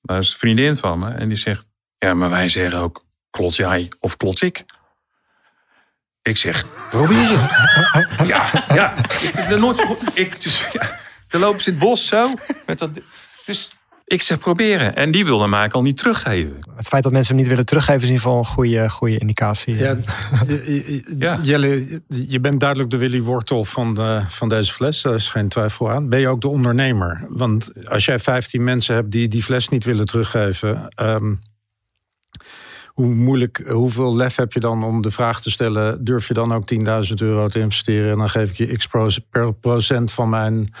[0.00, 1.10] dat is een vriendin van me.
[1.10, 4.64] En die zegt, ja, maar wij zeggen ook, klots jij of klots ik?
[6.22, 7.66] Ik zeg, probeer je.
[8.32, 8.94] ja, ja.
[9.48, 10.98] De, nooit, ik, dus, ja,
[11.28, 12.34] de lopen ze in het bos zo.
[12.66, 12.90] Met dat,
[13.46, 13.70] dus
[14.08, 14.96] ik zeg proberen.
[14.96, 16.58] En die wilde mij al niet teruggeven.
[16.76, 19.18] Het feit dat mensen hem niet willen teruggeven is in ieder geval een goede, goede
[19.18, 19.74] indicatie.
[19.74, 19.96] Ja,
[21.18, 21.38] ja.
[21.42, 25.02] Jelle, je bent duidelijk de Willy Wortel van, de, van deze fles.
[25.02, 26.08] Daar is geen twijfel aan.
[26.08, 27.26] Ben je ook de ondernemer?
[27.28, 30.94] Want als jij 15 mensen hebt die die fles niet willen teruggeven...
[31.02, 31.40] Um,
[32.98, 36.52] hoe moeilijk, hoeveel lef heb je dan om de vraag te stellen: durf je dan
[36.52, 38.12] ook 10.000 euro te investeren?
[38.12, 38.88] En dan geef ik je x
[39.60, 40.72] procent van mijn,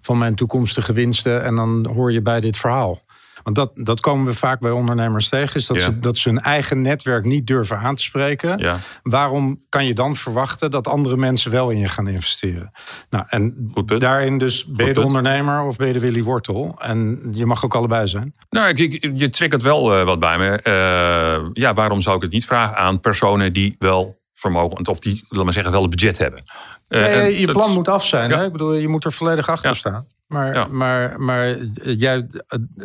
[0.00, 1.44] van mijn toekomstige winsten.
[1.44, 3.02] En dan hoor je bij dit verhaal.
[3.48, 6.40] Want dat, dat komen we vaak bij ondernemers tegen, is dat, ze, dat ze hun
[6.40, 8.58] eigen netwerk niet durven aan te spreken.
[8.58, 8.76] Ja.
[9.02, 12.70] Waarom kan je dan verwachten dat andere mensen wel in je gaan investeren?
[13.10, 16.76] Nou, en daarin dus ben je de ondernemer of ben je de Willy Wortel?
[16.78, 18.34] En je mag ook allebei zijn.
[18.50, 20.60] Nou, ik, ik, je triggert wel uh, wat bij me.
[20.64, 25.24] Uh, ja, waarom zou ik het niet vragen aan personen die wel vermogen, of die,
[25.28, 26.42] laat maar zeggen, wel een budget hebben?
[26.88, 28.30] Uh, nee, je plan moet af zijn.
[28.30, 28.44] Hè?
[28.44, 30.06] Ik bedoel, je moet er volledig achter staan.
[30.26, 32.26] Maar, maar, maar jij,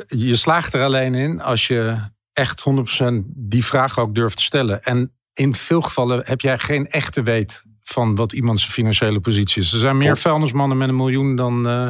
[0.07, 1.97] je slaagt er alleen in als je
[2.33, 4.83] echt 100% die vraag ook durft te stellen.
[4.83, 9.73] En in veel gevallen heb jij geen echte weet van wat iemands financiële positie is.
[9.73, 11.87] Er zijn meer vuilnismannen met een miljoen dan uh,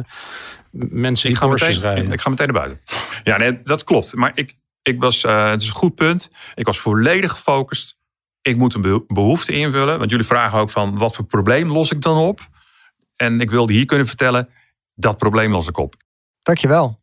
[0.70, 2.12] mensen die Porsches rijden.
[2.12, 2.80] Ik ga meteen naar buiten.
[3.24, 4.14] Ja, nee, dat klopt.
[4.14, 6.30] Maar ik, ik was, uh, het is een goed punt.
[6.54, 7.96] Ik was volledig gefocust.
[8.44, 9.98] Ik moet een behoefte invullen.
[9.98, 12.40] Want jullie vragen ook van wat voor probleem los ik dan op?
[13.16, 14.48] En ik wilde hier kunnen vertellen
[14.94, 15.94] dat probleem los ik op.
[16.42, 16.98] Dankjewel.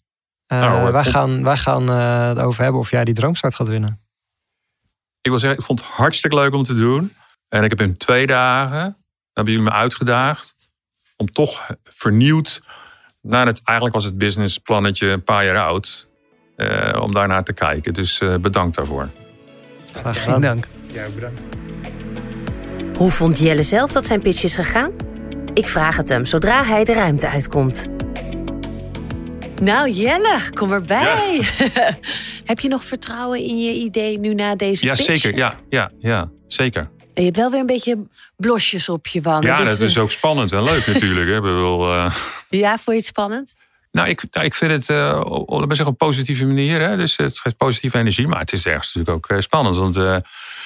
[0.48, 3.68] Uh, nou, wij, gaan, wij gaan uh, het over hebben of jij die droomstart gaat
[3.68, 4.02] winnen.
[5.22, 7.14] Ik wil zeggen, ik vond het hartstikke leuk om te doen.
[7.50, 8.98] En ik heb in twee dagen,
[9.34, 10.56] hebben jullie me uitgedaagd,
[11.18, 12.62] om toch vernieuwd,
[13.22, 16.08] naar het, eigenlijk was het businessplannetje een paar jaar oud,
[16.58, 17.94] uh, om daarnaar te kijken.
[17.94, 19.10] Dus bedankt daarvoor.
[19.92, 20.68] Graag dank.
[20.94, 21.46] Ja, bedankt.
[22.96, 24.92] Hoe vond Jelle zelf dat zijn pitch is gegaan?
[25.54, 27.88] Ik vraag het hem zodra hij de ruimte uitkomt.
[29.62, 31.42] Nou Jelle, kom erbij.
[32.52, 35.06] Heb je nog vertrouwen in je idee nu na deze ja, pitch?
[35.06, 36.90] Zeker, ja, ja, ja, zeker.
[37.14, 37.98] En je hebt wel weer een beetje
[38.36, 39.48] blosjes op je wangen.
[39.48, 41.30] Ja, dus dat is ook spannend en leuk natuurlijk.
[41.30, 41.42] Hè.
[41.42, 42.16] Bedoel, uh...
[42.50, 43.54] Ja, vond je het spannend?
[43.92, 46.82] Nou, ik, ik vind het uh, op een positieve manier.
[46.82, 46.98] Hè.
[46.98, 48.28] Dus het geeft positieve energie.
[48.28, 49.78] Maar het is ergens natuurlijk ook uh, spannend.
[49.78, 50.18] Want uh,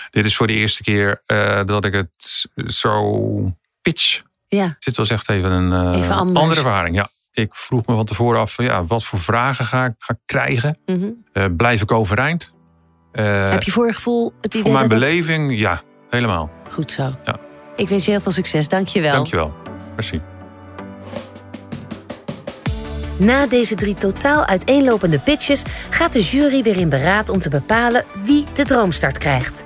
[0.09, 1.21] dit is voor de eerste keer
[1.65, 4.75] dat ik het zo pitch ja.
[4.79, 6.95] Dit was echt even een even andere ervaring.
[6.95, 7.09] Ja.
[7.31, 10.77] Ik vroeg me van tevoren af, ja, wat voor vragen ga ik, ga ik krijgen?
[10.85, 11.25] Mm -hmm.
[11.33, 12.53] uh, blijf ik overeind?
[13.13, 16.49] Uh, Heb je voor je gevoel het idee Voor mijn dat beleving, ja, helemaal.
[16.71, 17.15] Goed zo.
[17.23, 17.39] Ja.
[17.75, 18.67] Ik wens je heel veel succes.
[18.67, 19.11] Dank je wel.
[19.11, 19.53] Dank je wel.
[19.95, 20.21] Merci.
[23.17, 28.03] Na deze drie totaal uiteenlopende pitches gaat de jury weer in beraad om te bepalen
[28.23, 29.63] wie de droomstart krijgt.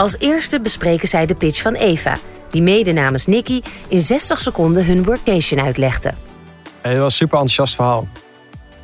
[0.00, 2.18] Als eerste bespreken zij de pitch van Eva,
[2.50, 6.14] die mede namens Nicky in 60 seconden hun workation uitlegde.
[6.80, 8.08] Het was een super enthousiast verhaal.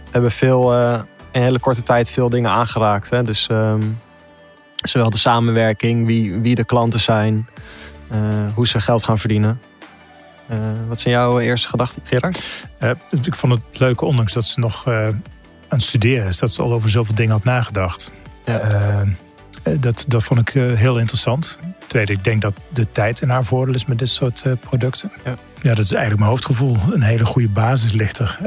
[0.04, 3.10] We hebben veel, uh, in een hele korte tijd veel dingen aangeraakt.
[3.10, 3.22] Hè?
[3.22, 4.00] Dus um,
[4.76, 7.48] zowel de samenwerking, wie, wie de klanten zijn,
[8.12, 8.18] uh,
[8.54, 9.60] hoe ze geld gaan verdienen.
[10.50, 12.66] Uh, wat zijn jouw eerste gedachten, Gerard?
[13.22, 15.22] ik vond het leuk, ondanks dat ze nog aan
[15.68, 18.10] het studeren is, dat ze al over zoveel dingen had nagedacht.
[18.44, 19.04] Ja.
[19.80, 21.58] Dat, dat vond ik heel interessant.
[21.86, 25.12] Tweede, ik denk dat de tijd in haar voordeel is met dit soort uh, producten.
[25.24, 25.34] Ja.
[25.62, 26.76] ja, dat is eigenlijk mijn hoofdgevoel.
[26.92, 28.38] Een hele goede basis ligt er.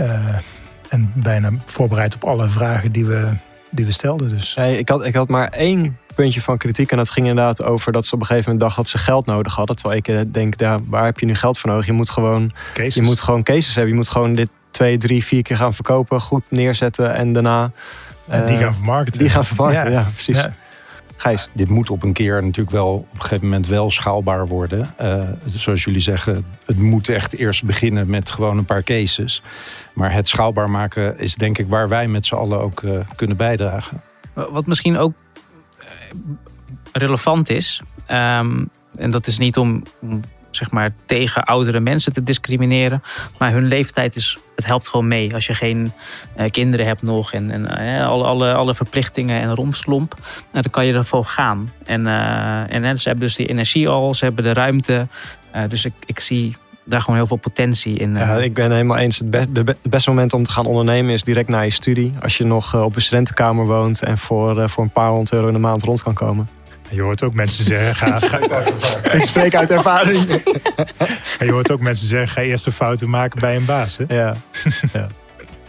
[0.90, 3.30] En bijna voorbereid op alle vragen die we,
[3.70, 4.30] die we stelden.
[4.30, 4.56] Dus.
[4.56, 6.92] Nee, ik, had, ik had maar één puntje van kritiek.
[6.92, 9.26] En dat ging inderdaad over dat ze op een gegeven moment dacht dat ze geld
[9.26, 9.76] nodig hadden.
[9.76, 11.86] Terwijl ik denk, ja, waar heb je nu geld voor nodig?
[11.86, 13.92] Je moet gewoon cases, je moet gewoon cases hebben.
[13.92, 16.22] Je moet gewoon dit twee, drie, vier keer gaan verkopen.
[16.22, 17.72] Goed neerzetten en daarna...
[18.28, 19.20] En die gaan vermarkten.
[19.20, 20.38] Die gaan vermarkten, ja, ja precies.
[20.38, 20.54] Ja.
[21.22, 21.50] Gijs.
[21.54, 24.90] Dit moet op een keer natuurlijk wel op een gegeven moment wel schaalbaar worden.
[25.02, 29.44] Uh, zoals jullie zeggen, het moet echt eerst beginnen met gewoon een paar cases.
[29.94, 33.38] Maar het schaalbaar maken is denk ik waar wij met z'n allen ook uh, kunnen
[33.38, 34.02] bijdragen.
[34.34, 35.14] Wat misschien ook
[36.92, 40.22] relevant is, um, en dat is niet om, om
[40.60, 43.04] zeg maar, tegen oudere mensen te discrimineren.
[43.38, 45.34] Maar hun leeftijd is, het helpt gewoon mee.
[45.34, 45.92] Als je geen
[46.38, 50.72] uh, kinderen hebt nog en, en uh, alle, alle, alle verplichtingen en romslomp, uh, dan
[50.72, 51.72] kan je ervoor gaan.
[51.86, 52.08] En,
[52.68, 55.08] en ze hebben dus die energie al, ze hebben de ruimte.
[55.68, 58.16] dus ik, ik zie daar gewoon heel veel potentie in.
[58.16, 59.18] Ja, ik ben helemaal eens.
[59.18, 62.12] Het, best, de, beste moment om te gaan ondernemen is direct na je studie.
[62.22, 65.54] Als je nog op een studentenkamer woont en voor, voor een paar honderd euro in
[65.54, 66.48] de maand rond kan komen.
[66.90, 68.64] Je hoort ook mensen zeggen, ga, ga
[69.12, 70.28] ik spreek uit ervaring.
[71.40, 73.98] je hoort ook mensen zeggen, ga eerst een fouten maken bij een baas.
[73.98, 74.16] Hè?
[74.16, 74.36] Ja.
[74.94, 75.08] ja.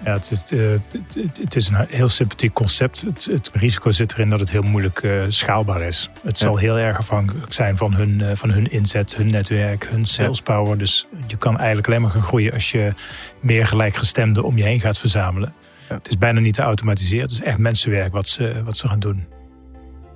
[0.05, 3.01] Ja, het is, uh, het, het, is een heel sympathiek concept.
[3.01, 6.11] Het, het, risico zit erin dat het heel moeilijk uh, schaalbaar is.
[6.23, 10.05] Het zal heel erg afhankelijk zijn van hun, uh, van hun inzet, hun netwerk, hun
[10.05, 10.79] sales power.
[10.79, 12.93] Dus je kan eigenlijk alleen maar gaan groeien als je
[13.41, 15.55] meer gelijkgestemden om je heen gaat verzamelen.
[15.89, 15.95] Ja.
[15.95, 17.23] Het is bijna niet te automatiseren.
[17.23, 19.27] Het is echt mensenwerk wat ze, wat ze gaan doen.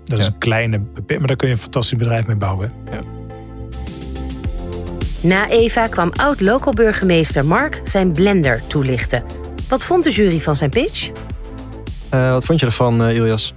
[0.04, 2.72] Dat is een kleine maar daar kun je een fantastisch bedrijf mee bouwen.
[2.90, 2.98] Ja.
[5.20, 9.22] Na Eva kwam oud-local-burgemeester Mark zijn blender toelichten.
[9.68, 11.10] Wat vond de jury van zijn pitch?
[12.14, 13.54] Uh, wat vond je ervan, uh, Ilias?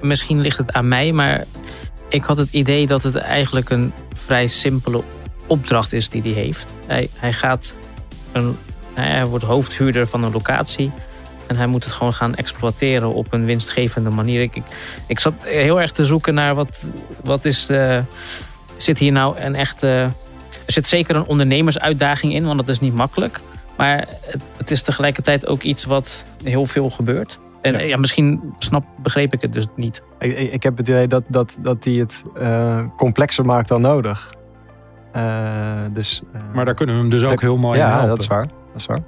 [0.00, 1.44] Misschien ligt het aan mij, maar
[2.08, 5.02] ik had het idee dat het eigenlijk een vrij simpele
[5.46, 6.66] opdracht is die hij heeft.
[6.86, 7.74] Hij, hij gaat
[8.32, 8.56] een,
[8.94, 10.92] hij wordt hoofdhuurder van een locatie.
[11.50, 14.42] En hij moet het gewoon gaan exploiteren op een winstgevende manier.
[14.42, 14.62] Ik, ik,
[15.06, 16.84] ik zat heel erg te zoeken naar wat,
[17.24, 17.70] wat is.
[17.70, 17.98] Uh,
[18.76, 19.86] zit hier nou een echte.
[20.66, 23.40] Er zit zeker een ondernemersuitdaging in, want dat is niet makkelijk.
[23.76, 27.38] Maar het, het is tegelijkertijd ook iets wat heel veel gebeurt.
[27.60, 27.96] En ja.
[27.96, 30.02] misschien snap, begreep ik het dus niet.
[30.18, 34.34] Ik, ik heb het idee dat, dat, dat hij het uh, complexer maakt dan nodig.
[35.16, 35.22] Uh,
[35.92, 38.08] dus, uh, maar daar kunnen we hem dus ook heel mooi ja, in helpen.
[38.08, 38.46] dat is waar.
[38.46, 39.02] Dat is waar.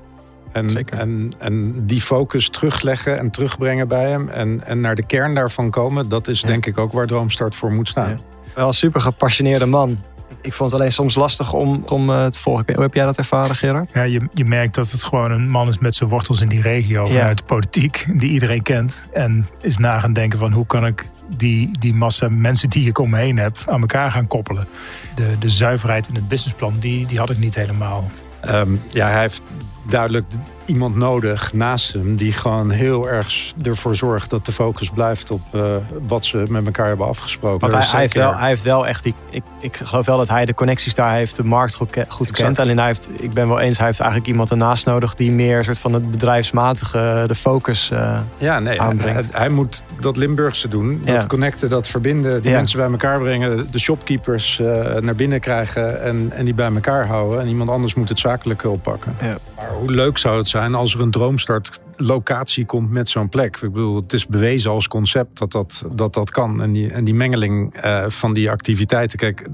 [0.53, 4.29] En, en, en die focus terugleggen en terugbrengen bij hem.
[4.29, 6.09] En, en naar de kern daarvan komen.
[6.09, 8.21] Dat is denk ik ook waar Droomstart voor moet staan.
[8.55, 9.99] Wel een super gepassioneerde man.
[10.41, 12.75] Ik vond het alleen soms lastig om, om te volgen.
[12.75, 13.91] Hoe heb jij dat ervaren, Gerard?
[13.93, 16.61] Ja, je, je merkt dat het gewoon een man is met zijn wortels in die
[16.61, 17.07] regio.
[17.07, 19.05] Vanuit de politiek, die iedereen kent.
[19.13, 22.99] En is na gaan denken van hoe kan ik die, die massa mensen die ik
[22.99, 23.59] om me heen heb...
[23.67, 24.67] aan elkaar gaan koppelen.
[25.15, 28.11] De, de zuiverheid in het businessplan, die, die had ik niet helemaal.
[28.49, 29.43] Um, ja, hij heeft
[29.83, 30.27] duidelijk
[30.65, 35.41] iemand nodig naast hem die gewoon heel erg ervoor zorgt dat de focus blijft op
[35.55, 35.63] uh,
[36.09, 37.71] wat ze met elkaar hebben afgesproken.
[37.71, 39.15] Want hij, hij, heeft wel, hij heeft wel echt die.
[39.31, 42.59] Ik, ik geloof wel dat hij de connecties daar heeft, de markt goed, goed kent.
[42.59, 45.65] Alleen hij heeft, ik ben wel eens, hij heeft eigenlijk iemand ernaast nodig die meer
[45.65, 49.33] soort van het bedrijfsmatige, de focus uh, ja, nee, aanbrengt.
[49.33, 51.27] Hij, hij, moet dat Limburgse doen, dat ja.
[51.27, 52.57] connecten, dat verbinden, die ja.
[52.57, 57.07] mensen bij elkaar brengen, de shopkeepers uh, naar binnen krijgen en, en die bij elkaar
[57.07, 57.41] houden.
[57.41, 59.17] En iemand anders moet het zakelijke oppakken.
[59.21, 59.37] Ja.
[59.57, 63.57] Maar hoe leuk zou het zijn als er een droomstart locatie komt met zo'n plek.
[63.57, 66.63] Ik bedoel, het is bewezen als concept dat dat, dat, dat kan.
[66.63, 69.19] En die, en die mengeling uh, van die activiteiten.
[69.19, 69.49] Kijk,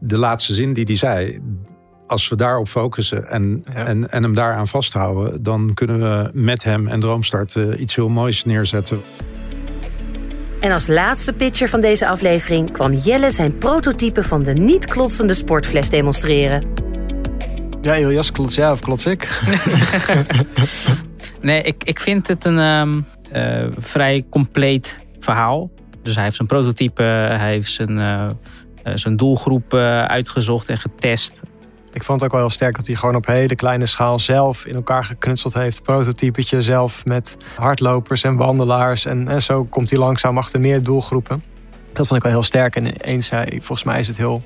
[0.00, 1.40] de laatste zin die hij zei.
[2.06, 3.84] Als we daarop focussen en, ja.
[3.84, 8.08] en, en hem daaraan vasthouden, dan kunnen we met hem en Droomstart uh, iets heel
[8.08, 9.00] moois neerzetten.
[10.60, 15.34] En als laatste pitcher van deze aflevering kwam Jelle zijn prototype van de niet klotsende
[15.34, 16.89] sportfles demonstreren.
[17.82, 19.42] Ja, Iljas, klots jij of klots ik?
[21.40, 25.70] nee, ik, ik vind het een um, uh, vrij compleet verhaal.
[26.02, 28.26] Dus hij heeft zijn prototype, hij heeft zijn, uh,
[28.94, 31.40] zijn doelgroep uh, uitgezocht en getest.
[31.92, 34.66] Ik vond het ook wel heel sterk dat hij gewoon op hele kleine schaal zelf
[34.66, 35.82] in elkaar geknutseld heeft.
[35.82, 39.04] Prototypetje zelf met hardlopers en wandelaars.
[39.04, 41.42] En, en zo komt hij langzaam achter meer doelgroepen.
[41.92, 42.76] Dat vond ik wel heel sterk.
[42.76, 44.42] En eens, volgens mij is het heel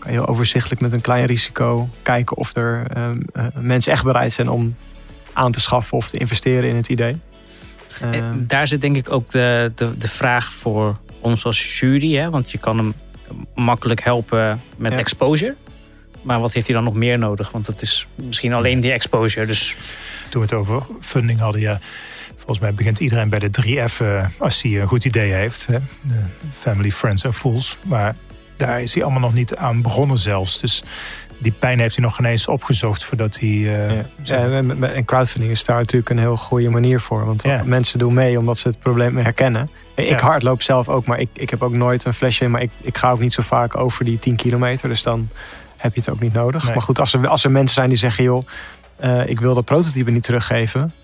[0.00, 4.04] kan je heel overzichtelijk met een klein risico kijken of er um, uh, mensen echt
[4.04, 4.74] bereid zijn om
[5.32, 7.16] aan te schaffen of te investeren in het idee.
[8.02, 12.14] Uh, daar zit denk ik ook de, de, de vraag voor ons als jury.
[12.14, 12.30] Hè?
[12.30, 12.94] Want je kan hem
[13.54, 14.98] makkelijk helpen met ja.
[14.98, 15.56] exposure.
[16.22, 17.50] Maar wat heeft hij dan nog meer nodig?
[17.50, 19.46] Want het is misschien alleen die exposure.
[19.46, 19.76] Dus...
[20.28, 21.80] Toen we het over funding hadden, ja.
[22.36, 25.66] Volgens mij begint iedereen bij de 3F uh, als hij een goed idee heeft.
[25.66, 25.78] Hè?
[26.58, 27.76] Family, friends en fools.
[27.86, 28.14] Maar
[28.66, 30.60] daar is hij allemaal nog niet aan begonnen zelfs.
[30.60, 30.82] Dus
[31.38, 33.48] die pijn heeft hij nog ineens opgezocht voordat hij...
[33.48, 34.04] Uh, ja.
[34.22, 34.62] ja.
[34.80, 37.24] en crowdfunding is daar natuurlijk een heel goede manier voor.
[37.24, 37.62] Want ja.
[37.64, 39.70] mensen doen mee omdat ze het probleem herkennen.
[39.94, 42.48] Ik hardloop zelf ook, maar ik, ik heb ook nooit een flesje.
[42.48, 44.88] Maar ik, ik ga ook niet zo vaak over die 10 kilometer.
[44.88, 45.28] Dus dan
[45.76, 46.64] heb je het ook niet nodig.
[46.64, 46.72] Nee.
[46.72, 48.24] Maar goed, als er, als er mensen zijn die zeggen...
[48.24, 48.46] joh,
[49.04, 50.94] uh, ik wil dat prototype niet teruggeven...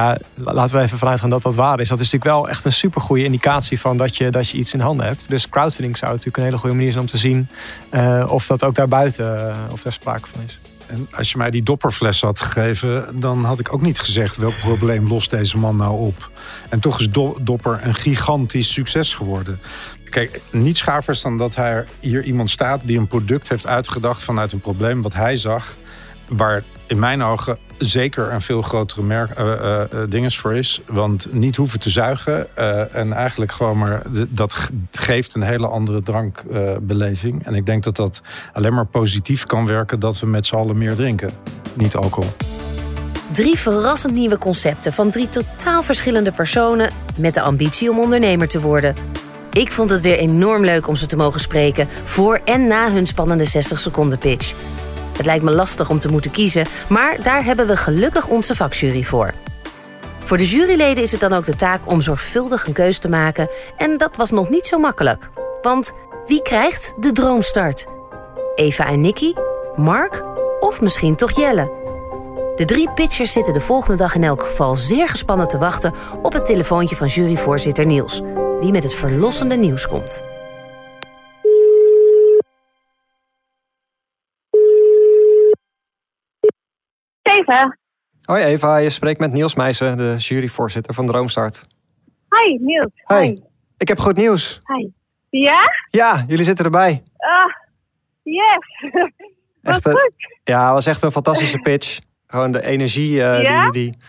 [0.00, 1.88] Ja, laten we even vanuit gaan dat dat waar is.
[1.88, 4.74] Dat is natuurlijk wel echt een super goede indicatie van dat je, dat je iets
[4.74, 5.28] in handen hebt.
[5.28, 7.48] Dus crowdfunding zou natuurlijk een hele goede manier zijn om te zien
[7.90, 10.58] uh, of dat ook daarbuiten uh, of daar sprake van is.
[10.86, 14.58] En als je mij die dopperfles had gegeven, dan had ik ook niet gezegd welk
[14.58, 16.30] probleem lost deze man nou op.
[16.68, 19.60] En toch is do Dopper een gigantisch succes geworden.
[20.04, 24.52] Kijk, niets gavers dan dat hij hier iemand staat die een product heeft uitgedacht vanuit
[24.52, 25.76] een probleem wat hij zag.
[26.28, 30.80] Waar in mijn ogen zeker een veel grotere merk, uh, voor is.
[30.86, 32.56] Want niet hoeven te zuigen.
[32.94, 34.02] en eigenlijk gewoon maar...
[34.28, 37.44] dat geeft een hele andere drankbeleving.
[37.44, 38.22] en ik denk dat dat
[38.52, 40.00] alleen maar positief kan werken...
[40.00, 41.30] dat we met z'n allen meer drinken.
[41.74, 42.30] Niet alcohol.
[43.32, 46.90] Drie verrassend nieuwe concepten van drie totaal verschillende personen...
[47.16, 48.94] met de ambitie om ondernemer te worden.
[49.52, 51.88] Ik vond het weer enorm leuk om ze te mogen spreken...
[52.04, 54.54] voor en na hun spannende 60 seconden pitch...
[55.20, 59.02] Het lijkt me lastig om te moeten kiezen, maar daar hebben we gelukkig onze vakjury
[59.02, 59.34] voor.
[60.24, 63.48] Voor de juryleden is het dan ook de taak om zorgvuldig een keus te maken.
[63.76, 65.30] En dat was nog niet zo makkelijk.
[65.62, 65.92] Want
[66.26, 67.86] wie krijgt de droomstart?
[68.54, 69.32] Eva en Nicky?
[69.76, 70.24] Mark?
[70.60, 71.72] Of misschien toch Jelle?
[72.56, 76.32] De drie pitchers zitten de volgende dag in elk geval zeer gespannen te wachten op
[76.32, 78.22] het telefoontje van juryvoorzitter Niels,
[78.58, 80.29] die met het verlossende nieuws komt.
[87.40, 87.76] Eva.
[88.24, 91.66] Hoi Eva, je spreekt met Niels Meijsen, de juryvoorzitter van Droomstart.
[92.28, 92.92] Hi Niels.
[93.06, 93.40] Hi.
[93.76, 94.60] Ik heb goed nieuws.
[94.64, 94.88] Hi.
[95.30, 95.60] Ja?
[95.90, 97.02] Ja, jullie zitten erbij.
[97.16, 97.54] Ah,
[98.22, 98.92] yes.
[99.62, 100.12] Wat echt, goed.
[100.44, 101.98] Ja, het was echt een fantastische pitch.
[102.26, 103.62] Gewoon de energie uh, ja?
[103.62, 104.00] die, die, die,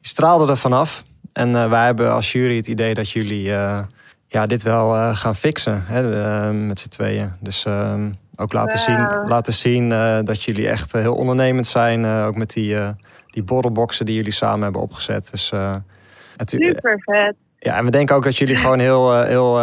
[0.00, 1.04] straalde er vanaf.
[1.32, 3.80] En uh, wij hebben als jury het idee dat jullie uh,
[4.26, 7.32] ja, dit wel gaan fixen hè, met z'n tweeën.
[7.40, 8.10] Dus ehm,
[8.40, 12.02] ook laten zien, laten zien uh, dat jullie echt heel ondernemend zijn.
[12.02, 12.88] Uh, ook met die, uh,
[13.26, 15.30] die borrelboxen die jullie samen hebben opgezet.
[15.30, 15.52] Dus,
[16.44, 17.34] Super vet.
[17.58, 19.58] Ja, en we denken ook dat jullie gewoon heel, heel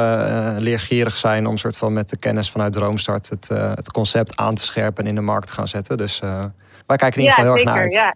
[0.57, 4.61] leergierig zijn om soort van met de kennis vanuit Droomstart het, het concept aan te
[4.63, 5.97] scherpen en in de markt te gaan zetten.
[5.97, 8.15] Dus wij kijken in ieder geval heel zeker, erg naar uit.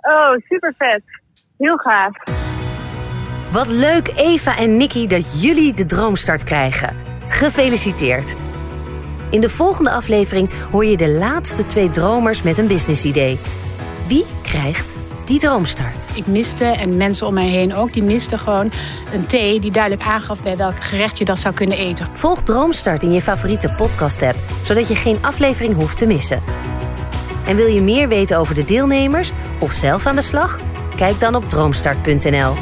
[0.00, 1.02] Oh, super vet.
[1.58, 2.16] Heel gaaf.
[3.50, 6.96] Wat leuk, Eva en Nicky, dat jullie de Droomstart krijgen.
[7.28, 8.34] Gefeliciteerd.
[9.36, 13.38] In de volgende aflevering hoor je de laatste twee dromers met een businessidee.
[14.08, 16.08] Wie krijgt die droomstart?
[16.14, 18.70] Ik miste, en mensen om mij heen ook, die misten gewoon
[19.12, 22.08] een thee die duidelijk aangaf bij welk gerecht je dat zou kunnen eten.
[22.12, 26.42] Volg Droomstart in je favoriete podcast-app, zodat je geen aflevering hoeft te missen.
[27.46, 30.58] En wil je meer weten over de deelnemers of zelf aan de slag?
[30.96, 32.54] Kijk dan op droomstart.nl.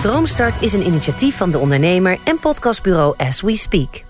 [0.00, 4.08] Droomstart is een initiatief van de ondernemer en podcastbureau As We Speak.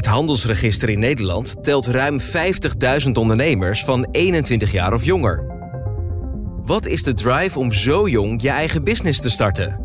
[0.00, 5.44] Het handelsregister in Nederland telt ruim 50.000 ondernemers van 21 jaar of jonger.
[6.64, 9.80] Wat is de drive om zo jong je eigen business te starten?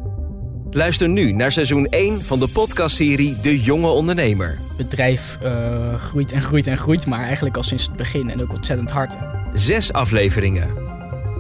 [0.70, 4.58] Luister nu naar seizoen 1 van de podcastserie De Jonge Ondernemer.
[4.78, 8.42] Het bedrijf uh, groeit en groeit en groeit, maar eigenlijk al sinds het begin en
[8.42, 9.16] ook ontzettend hard.
[9.54, 10.78] Zes afleveringen.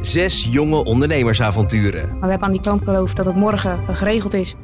[0.01, 2.09] Zes jonge ondernemersavonturen.
[2.09, 4.55] Maar we hebben aan die klant beloofd dat het morgen geregeld is.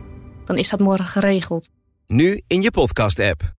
[0.46, 1.70] Dan is dat morgen geregeld.
[2.08, 3.60] Nu in je podcast-app.